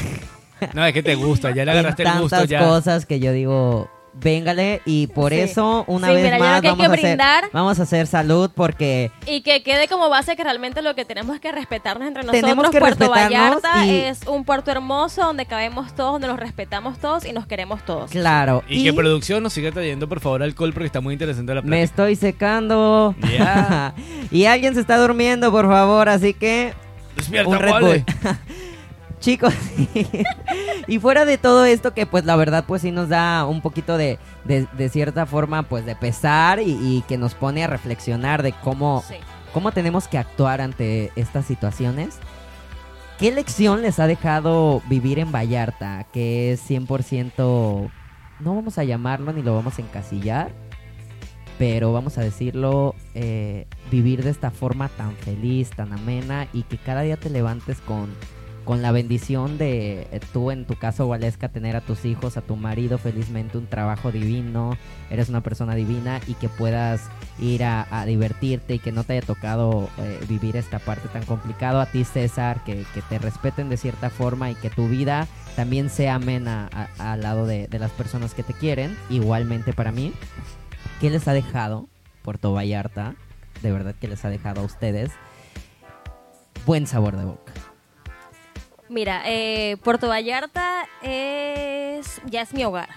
no, 0.73 0.85
es 0.85 0.93
que 0.93 1.03
te 1.03 1.13
gusta, 1.15 1.51
ya 1.51 1.63
le 1.63 1.71
en 1.73 1.77
agarraste 1.77 2.03
el 2.03 2.07
tantas 2.09 2.21
gusto 2.21 2.43
ya. 2.45 2.59
cosas 2.59 3.05
que 3.05 3.19
yo 3.19 3.31
digo, 3.33 3.87
véngale, 4.13 4.81
y 4.85 5.07
por 5.07 5.31
Sí. 5.31 5.39
eso, 5.39 5.83
una 5.87 6.07
Sí, 6.07 6.13
vez 6.15 6.23
mira, 6.25 6.37
más, 6.37 6.59
creo 6.59 6.61
que 6.61 6.67
hay 6.67 6.71
vamos, 6.71 6.77
que 6.77 6.83
a 6.85 6.93
hacer, 6.93 7.05
brindar. 7.17 7.43
vamos 7.53 7.79
a 7.79 7.83
hacer 7.83 8.07
salud 8.07 8.51
porque 8.53 9.09
Y 9.25 9.41
que 9.41 9.63
quede 9.63 9.87
como 9.87 10.09
base 10.09 10.35
que 10.35 10.43
realmente 10.43 10.81
lo 10.81 10.93
que 10.95 11.05
tenemos 11.05 11.33
es 11.35 11.41
que 11.41 11.51
respetarnos 11.51 12.07
entre 12.07 12.23
nosotros. 12.23 12.41
Tenemos 12.41 12.69
que 12.71 12.79
Puerto 12.79 13.05
respetarnos 13.05 13.61
Vallarta 13.61 13.85
y- 13.85 13.99
es 14.01 14.27
un 14.27 14.43
puerto 14.43 14.69
hermoso 14.71 15.21
donde 15.23 15.45
cabemos 15.45 15.95
todos, 15.95 16.13
donde 16.13 16.27
nos 16.27 16.39
respetamos 16.39 16.99
todos 16.99 17.25
y 17.25 17.31
nos 17.33 17.47
queremos 17.47 17.83
todos. 17.85 18.11
Claro. 18.11 18.63
Y, 18.67 18.83
que 18.83 18.93
producción 18.93 19.41
nos 19.43 19.53
siga 19.53 19.71
trayendo, 19.71 20.09
por 20.09 20.19
favor, 20.19 20.43
alcohol 20.43 20.73
porque 20.73 20.87
está 20.87 20.99
muy 21.01 21.13
interesante 21.13 21.53
la 21.55 21.61
me 21.61 21.67
plática. 21.67 21.83
estoy 21.83 22.15
secando. 22.15 23.15
Ya. 23.31 23.93
y 24.31 24.45
alguien 24.45 24.73
se 24.73 24.81
está 24.81 24.97
durmiendo, 24.97 25.51
por 25.51 25.67
favor, 25.67 26.09
así 26.09 26.33
que 26.33 26.73
Despierta, 27.15 27.49
un 27.49 27.59
Red 27.59 27.71
Wally. 27.71 27.85
Bull. 27.85 28.05
Chicos, 29.21 29.53
y 30.87 30.99
fuera 30.99 31.25
de 31.25 31.37
todo 31.37 31.63
esto 31.65 31.93
que 31.93 32.05
pues 32.07 32.25
la 32.25 32.35
verdad 32.35 32.65
pues 32.67 32.81
sí 32.81 32.91
nos 32.91 33.07
da 33.07 33.45
un 33.45 33.61
poquito 33.61 33.95
de, 33.95 34.17
de, 34.45 34.67
de 34.75 34.89
cierta 34.89 35.25
forma 35.27 35.63
pues 35.63 35.85
de 35.85 35.95
pesar 35.95 36.59
y, 36.59 36.71
y 36.81 37.03
que 37.07 37.17
nos 37.19 37.35
pone 37.35 37.63
a 37.63 37.67
reflexionar 37.67 38.41
de 38.41 38.51
cómo, 38.51 39.03
Sí. 39.07 39.15
cómo 39.53 39.71
tenemos 39.71 40.07
que 40.07 40.17
actuar 40.17 40.59
ante 40.59 41.11
estas 41.15 41.45
situaciones. 41.45 42.17
¿Qué 43.19 43.31
lección 43.31 43.83
les 43.83 43.99
ha 43.99 44.07
dejado 44.07 44.81
vivir 44.89 45.19
en 45.19 45.31
Vallarta? 45.31 46.07
Que 46.11 46.53
es 46.53 46.67
100%, 46.67 47.91
no 48.39 48.55
vamos 48.55 48.79
a 48.79 48.83
llamarlo 48.83 49.31
ni 49.33 49.43
lo 49.43 49.53
vamos 49.53 49.77
a 49.77 49.83
encasillar, 49.83 50.51
pero 51.59 51.93
vamos 51.93 52.17
a 52.17 52.21
decirlo, 52.21 52.95
eh, 53.13 53.67
vivir 53.91 54.23
de 54.23 54.31
esta 54.31 54.49
forma 54.49 54.89
tan 54.89 55.11
feliz, 55.17 55.69
tan 55.69 55.93
amena 55.93 56.47
y 56.53 56.63
que 56.63 56.77
cada 56.79 57.01
día 57.03 57.17
te 57.17 57.29
levantes 57.29 57.79
con, 57.81 58.09
con 58.65 58.81
la 58.81 58.91
bendición 58.91 59.57
de 59.57 60.07
eh, 60.11 60.19
tú, 60.33 60.51
en 60.51 60.65
tu 60.65 60.75
caso, 60.75 61.07
Waleska, 61.07 61.49
tener 61.49 61.75
a 61.75 61.81
tus 61.81 62.05
hijos, 62.05 62.37
a 62.37 62.41
tu 62.41 62.55
marido, 62.55 62.97
felizmente 62.97 63.57
un 63.57 63.67
trabajo 63.67 64.11
divino, 64.11 64.77
eres 65.09 65.29
una 65.29 65.41
persona 65.41 65.75
divina 65.75 66.21
y 66.27 66.35
que 66.35 66.49
puedas 66.49 67.09
ir 67.39 67.63
a, 67.63 68.05
divertirte 68.05 68.75
y 68.75 68.79
que 68.79 68.91
no 68.91 69.03
te 69.03 69.13
haya 69.13 69.25
tocado 69.25 69.89
eh, 69.97 70.19
vivir 70.27 70.57
esta 70.57 70.79
parte 70.79 71.07
tan 71.09 71.23
complicada. 71.25 71.83
A 71.83 71.85
ti, 71.85 72.03
César, 72.03 72.63
que, 72.63 72.85
te 73.09 73.19
respeten 73.19 73.69
de 73.69 73.77
cierta 73.77 74.09
forma 74.09 74.51
y 74.51 74.55
que 74.55 74.69
tu 74.69 74.87
vida 74.87 75.27
también 75.55 75.89
sea 75.89 76.15
amena 76.15 76.69
al 76.97 77.21
lado 77.21 77.45
de, 77.45 77.67
de 77.67 77.79
las 77.79 77.91
personas 77.91 78.33
que 78.33 78.43
te 78.43 78.53
quieren. 78.53 78.97
Igualmente 79.09 79.73
para 79.73 79.91
mí. 79.91 80.13
¿Qué 80.99 81.09
les 81.09 81.27
ha 81.27 81.33
dejado 81.33 81.87
Puerto 82.21 82.53
Vallarta? 82.53 83.15
De 83.61 83.71
verdad 83.71 83.95
que 83.99 84.07
les 84.07 84.23
ha 84.23 84.29
dejado 84.29 84.61
a 84.61 84.63
ustedes 84.63 85.11
buen 86.65 86.87
sabor 86.87 87.17
de 87.17 87.25
boca. 87.25 87.50
Mira, 88.91 89.23
eh, 89.25 89.77
Puerto 89.85 90.09
Vallarta 90.09 90.85
es 91.01 92.21
ya 92.25 92.41
es 92.41 92.53
mi 92.53 92.65
hogar. 92.65 92.89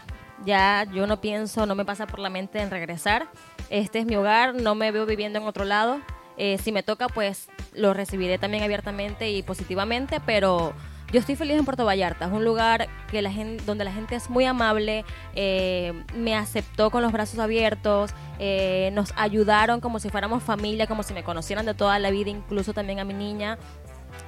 Ya 0.44 0.88
yo 0.92 1.07
no 1.07 1.20
pienso, 1.20 1.66
no 1.66 1.76
me 1.76 1.85
pasa 1.85 2.09
por 2.09 2.18
la 2.18 2.30
mente 2.30 2.61
en 2.61 2.72
regresar. 2.72 3.28
este 3.70 4.00
es 4.00 4.04
mi 4.04 4.16
hogar, 4.16 4.57
no 4.57 4.74
me 4.74 4.90
veo 4.90 5.07
viviendo 5.07 5.38
en 5.38 5.44
otro 5.44 5.64
lado. 5.64 6.00
Eh, 6.37 6.59
si 6.59 6.72
me 6.72 6.83
toca, 6.83 7.07
pues 7.07 7.46
lo 7.74 7.94
recibiré 7.94 8.38
también 8.38 8.64
abiertamente 8.64 9.30
y 9.30 9.44
positivamente, 9.44 10.18
pero 10.26 10.74
yo 11.14 11.20
estoy 11.20 11.37
feliz 11.37 11.57
en 11.57 11.64
Puerto 11.64 11.85
Vallarta. 11.85 12.26
Es 12.26 12.33
un 12.33 12.44
lugar 12.44 12.88
que 13.09 13.22
la 13.22 13.30
gente, 13.30 13.62
donde 13.64 13.85
la 13.85 13.92
gente 13.92 14.16
es 14.16 14.28
muy 14.28 14.46
amable, 14.46 15.04
eh, 15.37 15.92
me 16.12 16.35
aceptó 16.35 16.90
con 16.90 17.02
los 17.02 17.12
brazos 17.12 17.38
abiertos, 17.38 18.11
eh, 18.40 18.90
nos 18.94 19.12
ayudaron 19.14 19.80
como 19.80 20.00
si 20.00 20.11
fuéramos 20.11 20.42
familia, 20.42 20.88
como 20.88 21.04
si 21.04 21.14
me 21.14 21.22
conocieran 21.22 21.66
de 21.66 21.74
toda 21.74 22.00
la 22.00 22.11
vida, 22.11 22.30
incluso 22.30 22.72
también 22.72 22.98
a 22.98 23.04
mi 23.04 23.14
niña. 23.14 23.59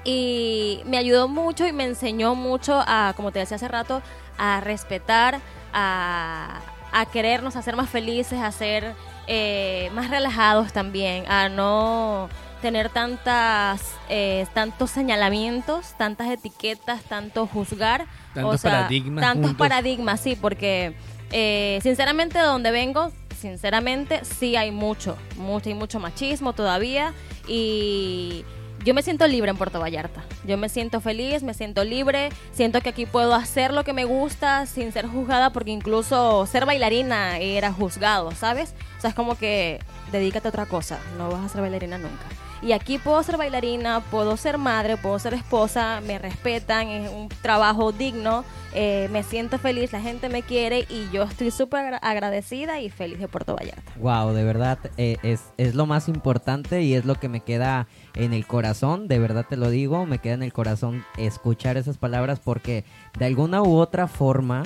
Y 0.09 0.83
me 0.87 0.99
ayudó 0.99 1.27
mucho 1.27 1.67
y 1.67 1.73
me 1.73 1.83
enseñó 1.85 2.37
mucho 2.37 2.81
a, 2.87 3.13
como 3.17 3.33
te 3.33 3.41
decía 3.41 3.57
hace 3.57 3.67
rato, 3.67 4.03
a 4.39 4.61
respetar, 4.61 5.41
a, 5.73 6.61
a 6.93 7.07
querernos, 7.07 7.57
a 7.57 7.63
ser 7.63 7.75
más 7.75 7.91
felices, 7.91 8.39
a 8.41 8.53
ser 8.53 8.95
eh, 9.27 9.91
más 9.95 10.09
relajados 10.09 10.73
también, 10.73 11.25
a 11.29 11.49
no 11.49 12.29
tener 12.63 12.89
tantas 12.89 13.97
eh, 14.09 14.47
tantos 14.55 14.91
señalamientos, 14.93 15.95
tantas 15.99 16.31
etiquetas, 16.31 17.03
tanto 17.03 17.47
juzgar, 17.49 18.07
Tantos 18.33 18.63
paradigmas 18.63 19.23
tantos 19.23 19.47
juntos. 19.49 19.59
paradigmas, 19.69 20.21
sí, 20.21 20.37
porque 20.37 20.95
eh, 21.33 21.81
sinceramente 21.83 22.39
de 22.39 22.45
donde 22.45 22.71
vengo, 22.71 23.11
sinceramente 23.39 24.25
sí 24.25 24.55
hay 24.55 24.71
mucho, 24.71 25.17
mucho 25.37 25.69
y 25.69 25.75
mucho 25.75 25.99
machismo 25.99 26.53
todavía 26.53 27.13
y 27.49 28.45
yo 28.87 28.95
me 28.95 29.03
siento 29.03 29.27
libre 29.27 29.51
en 29.51 29.57
Puerto 29.57 29.81
Vallarta. 29.81 30.23
Yo 30.45 30.57
me 30.57 30.69
siento 30.69 31.01
feliz, 31.01 31.43
me 31.43 31.55
siento 31.55 31.83
libre, 31.83 32.29
siento 32.53 32.81
que 32.81 32.91
aquí 32.91 33.05
puedo 33.05 33.35
hacer 33.35 33.73
lo 33.73 33.83
que 33.83 33.93
me 33.93 34.05
gusta 34.05 34.65
sin 34.67 34.93
ser 34.93 35.09
juzgada 35.09 35.51
porque 35.51 35.73
incluso 35.73 36.47
ser 36.47 36.67
bailarina 36.67 37.41
era 37.41 37.73
juzgado, 37.73 38.31
¿sabes? 38.31 38.75
O 38.97 39.01
sea, 39.01 39.11
es 39.11 39.17
como 39.17 39.37
que 39.37 39.81
dedícate 40.13 40.47
a 40.47 40.51
otra 40.51 40.67
cosa, 40.67 41.01
no 41.19 41.29
vas 41.31 41.45
a 41.45 41.49
ser 41.49 41.63
bailarina 41.63 41.99
nunca. 41.99 42.27
Y 42.67 42.73
aquí 42.73 42.99
puedo 42.99 43.23
ser 43.23 43.37
bailarina, 43.37 44.01
puedo 44.11 44.37
ser 44.37 44.59
madre, 44.59 44.97
puedo 44.97 45.21
ser 45.21 45.35
esposa, 45.35 46.01
me 46.05 46.19
respetan, 46.19 46.89
es 46.89 47.09
un 47.13 47.29
trabajo 47.29 47.93
digno, 47.93 48.45
eh, 48.75 49.09
me 49.13 49.23
siento 49.23 49.57
feliz, 49.61 49.93
la 49.93 50.01
gente 50.01 50.29
me 50.29 50.43
quiere 50.43 50.81
y 50.91 51.09
yo 51.13 51.23
estoy 51.23 51.53
súper 51.53 51.85
agra- 51.85 51.99
agradecida 51.99 52.81
y 52.81 52.91
feliz 52.91 53.21
de 53.21 53.29
Puerto 53.29 53.55
Vallarta. 53.55 53.93
Wow, 54.01 54.33
de 54.33 54.43
verdad 54.43 54.81
eh, 54.97 55.17
es, 55.23 55.45
es 55.59 55.77
lo 55.77 55.87
más 55.87 56.09
importante 56.09 56.83
y 56.83 56.95
es 56.95 57.05
lo 57.05 57.15
que 57.15 57.29
me 57.29 57.39
queda 57.39 57.87
en 58.17 58.33
el 58.33 58.49
corazón, 58.49 59.07
de 59.07 59.21
verdad 59.21 59.47
te 59.49 59.57
lo 59.57 59.71
digo, 59.71 60.05
me 60.05 60.19
queda 60.19 60.35
en 60.35 60.43
el 60.43 60.53
corazón 60.53 61.05
escuchar 61.19 61.77
esas 61.77 61.99
palabras 61.99 62.41
porque 62.41 62.85
de 63.17 63.27
alguna 63.27 63.63
u 63.63 63.77
otra 63.77 64.09
forma, 64.09 64.65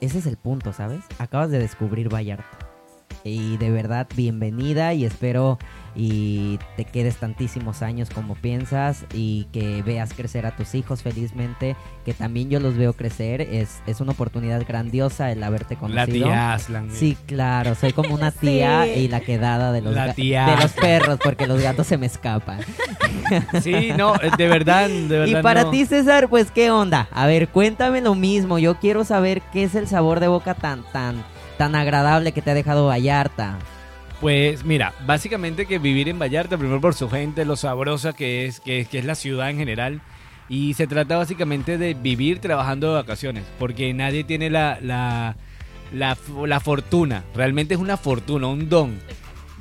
ese 0.00 0.16
es 0.18 0.24
el 0.26 0.38
punto, 0.38 0.72
¿sabes? 0.72 1.00
Acabas 1.18 1.50
de 1.50 1.58
descubrir 1.58 2.08
Vallarta. 2.08 2.61
Y 3.24 3.56
de 3.58 3.70
verdad, 3.70 4.08
bienvenida 4.16 4.94
y 4.94 5.04
espero 5.04 5.56
y 5.94 6.58
te 6.76 6.84
quedes 6.84 7.18
tantísimos 7.18 7.80
años 7.82 8.10
como 8.10 8.34
piensas 8.34 9.04
y 9.14 9.44
que 9.52 9.82
veas 9.82 10.12
crecer 10.14 10.44
a 10.44 10.56
tus 10.56 10.74
hijos 10.74 11.02
felizmente, 11.02 11.76
que 12.04 12.14
también 12.14 12.50
yo 12.50 12.58
los 12.58 12.76
veo 12.76 12.94
crecer, 12.94 13.40
es, 13.42 13.80
es 13.86 14.00
una 14.00 14.10
oportunidad 14.12 14.64
grandiosa 14.66 15.30
el 15.30 15.42
haberte 15.44 15.74
La 15.74 15.80
conocido. 15.80 16.26
tía 16.26 16.54
Aslan. 16.54 16.90
Sí, 16.90 17.16
claro, 17.26 17.76
soy 17.76 17.92
como 17.92 18.12
una 18.12 18.30
tía 18.32 18.86
Sí. 18.92 19.00
y 19.02 19.08
la 19.08 19.20
quedada 19.20 19.70
de 19.70 19.82
los, 19.82 19.94
La 19.94 20.14
tía. 20.14 20.46
de 20.46 20.56
los 20.56 20.72
perros 20.72 21.18
porque 21.22 21.46
los 21.46 21.62
gatos 21.62 21.86
se 21.86 21.98
me 21.98 22.06
escapan. 22.06 22.58
Sí, 23.62 23.92
no, 23.96 24.16
eh, 24.16 24.30
de 24.36 24.48
verdad, 24.48 24.88
de 24.88 25.18
verdad. 25.18 25.38
Y 25.38 25.42
para 25.42 25.62
no. 25.64 25.70
ti, 25.70 25.86
César, 25.86 26.28
pues 26.28 26.50
qué 26.50 26.72
onda? 26.72 27.06
A 27.12 27.26
ver, 27.26 27.48
cuéntame 27.48 28.00
lo 28.00 28.16
mismo. 28.16 28.58
Yo 28.58 28.80
quiero 28.80 29.04
saber 29.04 29.42
qué 29.52 29.62
es 29.62 29.76
el 29.76 29.86
sabor 29.86 30.18
de 30.18 30.26
boca 30.26 30.54
tan 30.54 30.82
tan 30.92 31.22
tan 31.58 31.74
agradable 31.74 32.32
que 32.32 32.42
te 32.42 32.50
ha 32.50 32.54
dejado 32.54 32.86
Vallarta. 32.86 33.58
Pues 34.20 34.64
mira, 34.64 34.94
básicamente 35.04 35.66
que 35.66 35.78
vivir 35.78 36.08
en 36.08 36.18
Vallarta, 36.18 36.56
primero 36.56 36.80
por 36.80 36.94
su 36.94 37.10
gente, 37.10 37.44
lo 37.44 37.56
sabrosa 37.56 38.12
que 38.12 38.46
es, 38.46 38.60
que, 38.60 38.86
que 38.88 38.98
es 38.98 39.04
la 39.04 39.14
ciudad 39.14 39.50
en 39.50 39.56
general. 39.56 40.00
Y 40.48 40.74
se 40.74 40.86
trata 40.86 41.16
básicamente 41.16 41.78
de 41.78 41.94
vivir 41.94 42.38
trabajando 42.40 42.88
de 42.88 42.94
vacaciones, 42.94 43.44
porque 43.58 43.94
nadie 43.94 44.22
tiene 44.22 44.50
la, 44.50 44.78
la, 44.82 45.36
la, 45.92 46.16
la 46.46 46.60
fortuna, 46.60 47.24
realmente 47.34 47.74
es 47.74 47.80
una 47.80 47.96
fortuna, 47.96 48.48
un 48.48 48.68
don 48.68 48.98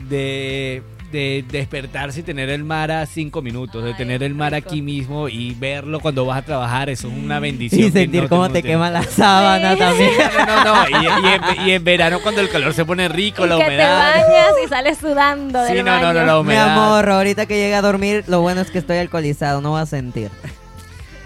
de, 0.10 0.84
de 1.12 1.44
despertarse 1.50 2.22
y 2.22 2.24
tener 2.24 2.50
el 2.50 2.64
mar 2.64 2.92
a 2.92 3.06
cinco 3.06 3.42
minutos, 3.42 3.84
de 3.84 3.90
Ay, 3.92 3.96
tener 3.98 4.24
el 4.24 4.34
mar 4.34 4.54
rico. 4.54 4.70
aquí 4.70 4.82
mismo 4.82 5.28
y 5.30 5.54
verlo 5.54 6.00
cuando 6.00 6.26
vas 6.26 6.40
a 6.40 6.42
trabajar, 6.46 6.90
eso 6.90 7.08
es 7.08 7.14
una 7.14 7.40
bendición. 7.40 7.82
Y 7.88 7.92
sentir 7.92 8.24
no 8.24 8.30
cómo 8.30 8.48
te 8.50 8.62
tiene. 8.62 8.70
quema 8.70 8.90
la 8.90 9.04
sábana 9.04 9.74
Sí. 9.74 9.80
también. 9.80 10.12
No, 10.48 10.64
no, 10.64 10.64
no, 10.64 10.90
y, 10.90 11.06
y 11.06 11.60
en, 11.62 11.68
y 11.68 11.72
en 11.72 11.84
verano 11.84 12.20
cuando 12.24 12.42
el 12.42 12.50
calor 12.50 12.74
se 12.74 12.86
pone 12.86 13.08
rico, 13.10 13.46
y 13.46 13.50
la 13.50 13.58
que 13.58 13.64
humedad. 13.66 14.14
te 14.14 14.20
bañas 14.22 14.52
y 14.66 14.68
sales 14.68 14.98
sudando 14.98 15.66
Sí, 15.68 15.74
del 15.74 15.86
no, 15.86 15.96
no, 16.00 16.08
baño. 16.08 16.20
no, 16.20 16.26
la 16.26 16.34
Mi 16.36 16.40
humedad. 16.40 16.72
amor, 16.72 17.10
ahorita 17.10 17.46
que 17.46 17.56
llegue 17.56 17.76
a 17.76 17.82
dormir, 17.82 18.24
lo 18.28 18.42
bueno 18.42 18.62
es 18.62 18.72
que 18.72 18.80
estoy 18.80 18.98
alcoholizado, 18.98 19.62
no 19.62 19.74
vas 19.74 19.84
a 19.84 19.86
sentir. 19.98 20.30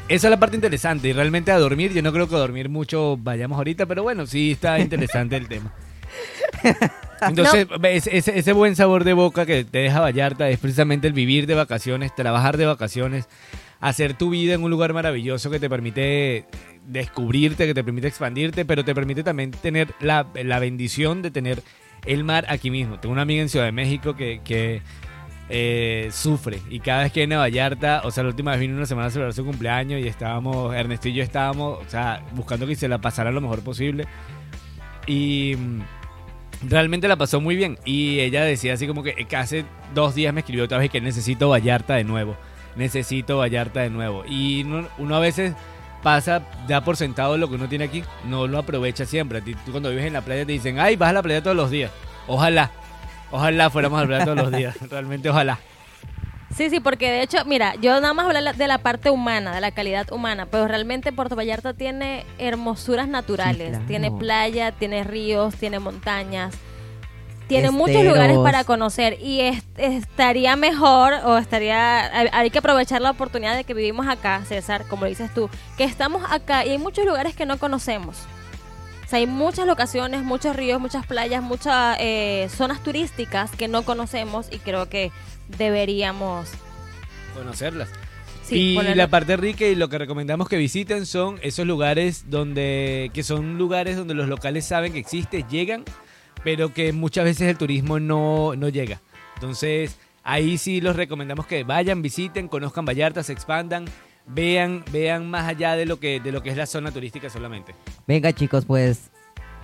Esa 0.07 0.27
es 0.27 0.31
la 0.31 0.37
parte 0.39 0.55
interesante. 0.55 1.07
Y 1.07 1.13
realmente 1.13 1.51
a 1.51 1.57
dormir, 1.57 1.91
yo 1.93 2.01
no 2.03 2.11
creo 2.13 2.27
que 2.29 2.35
a 2.35 2.39
dormir 2.39 2.69
mucho 2.69 3.17
vayamos 3.17 3.57
ahorita, 3.57 3.85
pero 3.87 4.03
bueno, 4.03 4.27
sí 4.27 4.51
está 4.51 4.79
interesante 4.79 5.35
el 5.35 5.47
tema. 5.47 5.71
Entonces, 7.27 7.67
ese 8.07 8.53
buen 8.53 8.75
sabor 8.75 9.03
de 9.03 9.13
boca 9.13 9.45
que 9.45 9.63
te 9.63 9.79
deja 9.79 9.99
Vallarta 9.99 10.49
es 10.49 10.59
precisamente 10.59 11.07
el 11.07 11.13
vivir 11.13 11.47
de 11.47 11.55
vacaciones, 11.55 12.13
trabajar 12.15 12.57
de 12.57 12.65
vacaciones, 12.65 13.27
hacer 13.79 14.15
tu 14.15 14.29
vida 14.29 14.53
en 14.53 14.63
un 14.63 14.71
lugar 14.71 14.93
maravilloso 14.93 15.49
que 15.49 15.59
te 15.59 15.69
permite 15.69 16.45
descubrirte, 16.85 17.65
que 17.65 17.73
te 17.73 17.83
permite 17.83 18.07
expandirte, 18.07 18.65
pero 18.65 18.83
te 18.83 18.93
permite 18.93 19.23
también 19.23 19.51
tener 19.51 19.93
la, 19.99 20.27
la 20.33 20.59
bendición 20.59 21.21
de 21.21 21.31
tener 21.31 21.61
el 22.05 22.23
mar 22.23 22.45
aquí 22.49 22.69
mismo. 22.69 22.99
Tengo 22.99 23.13
una 23.13 23.23
amiga 23.23 23.41
en 23.41 23.49
Ciudad 23.49 23.65
de 23.65 23.71
México 23.71 24.15
que, 24.15 24.41
que 24.43 24.81
eh, 25.49 26.09
sufre 26.11 26.59
y 26.69 26.79
cada 26.79 27.03
vez 27.03 27.11
que 27.11 27.19
viene 27.21 27.35
a 27.35 27.39
Vallarta, 27.39 28.01
o 28.03 28.11
sea, 28.11 28.23
la 28.23 28.29
última 28.29 28.51
vez 28.51 28.59
vino 28.59 28.75
una 28.75 28.85
semana 28.85 29.07
a 29.07 29.11
celebrar 29.11 29.33
su 29.33 29.45
cumpleaños 29.45 30.01
y 30.01 30.07
estábamos, 30.07 30.73
Ernesto 30.73 31.09
y 31.09 31.13
yo 31.13 31.23
estábamos, 31.23 31.79
o 31.85 31.89
sea, 31.89 32.23
buscando 32.33 32.65
que 32.65 32.75
se 32.75 32.87
la 32.87 32.97
pasara 32.97 33.31
lo 33.31 33.41
mejor 33.41 33.61
posible 33.61 34.07
y 35.07 35.55
mm, 35.55 35.81
realmente 36.67 37.07
la 37.07 37.15
pasó 37.15 37.41
muy 37.41 37.55
bien 37.55 37.77
y 37.85 38.19
ella 38.19 38.43
decía 38.43 38.73
así 38.73 38.87
como 38.87 39.03
que, 39.03 39.13
que 39.13 39.35
hace 39.35 39.65
dos 39.93 40.15
días 40.15 40.33
me 40.33 40.41
escribió 40.41 40.65
otra 40.65 40.77
vez 40.77 40.89
que 40.89 41.01
necesito 41.01 41.49
Vallarta 41.49 41.95
de 41.95 42.03
nuevo, 42.03 42.35
necesito 42.75 43.37
Vallarta 43.37 43.81
de 43.81 43.89
nuevo 43.89 44.23
y 44.27 44.63
uno, 44.63 44.87
uno 44.97 45.15
a 45.15 45.19
veces 45.19 45.53
pasa, 46.05 46.43
da 46.67 46.83
por 46.83 46.97
sentado 46.97 47.35
lo 47.35 47.49
que 47.49 47.55
uno 47.55 47.67
tiene 47.67 47.85
aquí, 47.85 48.03
no 48.25 48.45
lo 48.45 48.59
aprovecha 48.59 49.07
siempre. 49.07 49.41
Tú 49.41 49.71
cuando 49.71 49.89
vives 49.89 50.05
en 50.05 50.13
la 50.13 50.21
playa 50.21 50.45
te 50.45 50.51
dicen, 50.51 50.79
ay, 50.79 50.95
vas 50.95 51.09
a 51.09 51.13
la 51.13 51.23
playa 51.23 51.41
todos 51.41 51.57
los 51.57 51.71
días. 51.71 51.89
Ojalá, 52.27 52.69
ojalá 53.31 53.71
fuéramos 53.71 53.97
a 53.97 54.01
la 54.03 54.07
playa 54.07 54.25
todos 54.25 54.37
los 54.37 54.51
días, 54.51 54.75
realmente 54.91 55.31
ojalá. 55.31 55.57
Sí, 56.55 56.69
sí, 56.69 56.79
porque 56.79 57.11
de 57.11 57.21
hecho, 57.21 57.43
mira, 57.45 57.75
yo 57.81 57.99
nada 57.99 58.13
más 58.13 58.27
hablo 58.27 58.53
de 58.53 58.67
la 58.67 58.77
parte 58.77 59.09
humana, 59.09 59.53
de 59.53 59.59
la 59.59 59.71
calidad 59.71 60.09
humana, 60.13 60.45
pero 60.49 60.67
realmente 60.67 61.11
Puerto 61.11 61.35
Vallarta 61.35 61.73
tiene 61.73 62.25
hermosuras 62.37 63.09
naturales, 63.09 63.71
claro. 63.71 63.85
tiene 63.87 64.09
playa, 64.11 64.71
tiene 64.71 65.03
ríos, 65.03 65.55
tiene 65.55 65.79
montañas, 65.79 66.55
tiene 67.47 67.71
muchos 67.71 68.03
lugares 68.05 68.37
para 68.37 68.63
conocer 68.63 69.17
y 69.21 69.41
es- 69.41 69.63
estaría 69.77 70.55
mejor 70.55 71.13
o 71.25 71.37
estaría, 71.37 72.05
hay, 72.17 72.29
hay 72.31 72.49
que 72.49 72.59
aprovechar 72.59 73.01
la 73.01 73.11
oportunidad 73.11 73.55
de 73.55 73.65
que 73.65 73.73
vivimos 73.73 74.07
acá, 74.07 74.41
César, 74.47 74.85
como 74.87 75.05
dices 75.05 75.33
tú, 75.33 75.49
que 75.77 75.83
estamos 75.83 76.23
acá 76.31 76.65
y 76.65 76.69
hay 76.69 76.77
muchos 76.77 77.05
lugares 77.05 77.35
que 77.35 77.45
no 77.45 77.57
conocemos. 77.59 78.15
O 79.05 79.07
sea, 79.07 79.19
hay 79.19 79.27
muchas 79.27 79.67
locaciones, 79.67 80.23
muchos 80.23 80.55
ríos, 80.55 80.79
muchas 80.81 81.05
playas, 81.05 81.43
muchas 81.43 81.97
eh, 81.99 82.47
zonas 82.49 82.81
turísticas 82.81 83.51
que 83.51 83.67
no 83.67 83.83
conocemos 83.83 84.47
y 84.51 84.57
creo 84.57 84.89
que 84.89 85.11
deberíamos 85.57 86.49
Conocerlas. 87.33 87.89
Sí, 88.43 88.73
y 88.73 88.75
ponerlo- 88.75 88.95
la 88.95 89.07
parte 89.09 89.35
rica 89.37 89.65
y 89.65 89.75
lo 89.75 89.89
que 89.89 89.97
recomendamos 89.97 90.47
que 90.47 90.55
visiten 90.57 91.05
son 91.05 91.39
esos 91.41 91.65
lugares 91.65 92.29
donde, 92.29 93.09
que 93.13 93.23
son 93.23 93.57
lugares 93.57 93.97
donde 93.97 94.13
los 94.13 94.29
locales 94.29 94.65
saben 94.65 94.93
que 94.93 94.99
existe, 94.99 95.43
llegan, 95.49 95.83
pero 96.43 96.73
que 96.73 96.93
muchas 96.93 97.25
veces 97.25 97.49
el 97.49 97.57
turismo 97.57 97.99
no, 97.99 98.55
no 98.55 98.69
llega. 98.69 99.01
Entonces, 99.33 99.97
ahí 100.23 100.57
sí 100.57 100.79
los 100.79 100.95
recomendamos 100.95 101.47
que 101.47 101.63
vayan, 101.63 102.01
visiten, 102.03 102.47
conozcan 102.47 102.85
Vallarta, 102.85 103.23
se 103.23 103.33
expandan, 103.33 103.85
vean, 104.27 104.85
vean 104.91 105.29
más 105.29 105.47
allá 105.47 105.75
de 105.75 105.85
lo 105.87 105.99
que, 105.99 106.19
de 106.19 106.31
lo 106.31 106.41
que 106.43 106.51
es 106.51 106.57
la 106.57 106.67
zona 106.67 106.91
turística 106.91 107.29
solamente. 107.29 107.73
Venga 108.07 108.31
chicos, 108.31 108.63
pues 108.65 109.09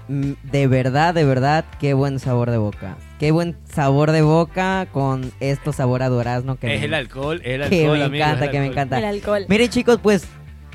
de 0.07 0.67
verdad, 0.67 1.13
de 1.13 1.23
verdad, 1.25 1.65
qué 1.79 1.93
buen 1.93 2.19
sabor 2.19 2.51
de 2.51 2.57
boca. 2.57 2.97
Qué 3.19 3.31
buen 3.31 3.55
sabor 3.73 4.11
de 4.11 4.21
boca 4.21 4.87
con 4.91 5.31
esto 5.39 5.71
sabor 5.73 6.03
a 6.03 6.09
durazno 6.09 6.57
que 6.57 6.73
es 6.73 6.79
me- 6.81 6.85
el 6.87 6.93
alcohol, 6.93 7.41
es 7.43 7.61
el 7.61 7.69
que 7.69 7.81
alcohol, 7.83 7.99
me 7.99 8.03
amigos, 8.05 8.27
encanta, 8.27 8.45
el 8.45 8.51
que 8.51 8.59
me 8.59 8.65
encanta. 8.65 8.97
el 8.99 9.05
alcohol. 9.05 9.45
Miren 9.47 9.69
chicos, 9.69 9.99
pues 10.01 10.23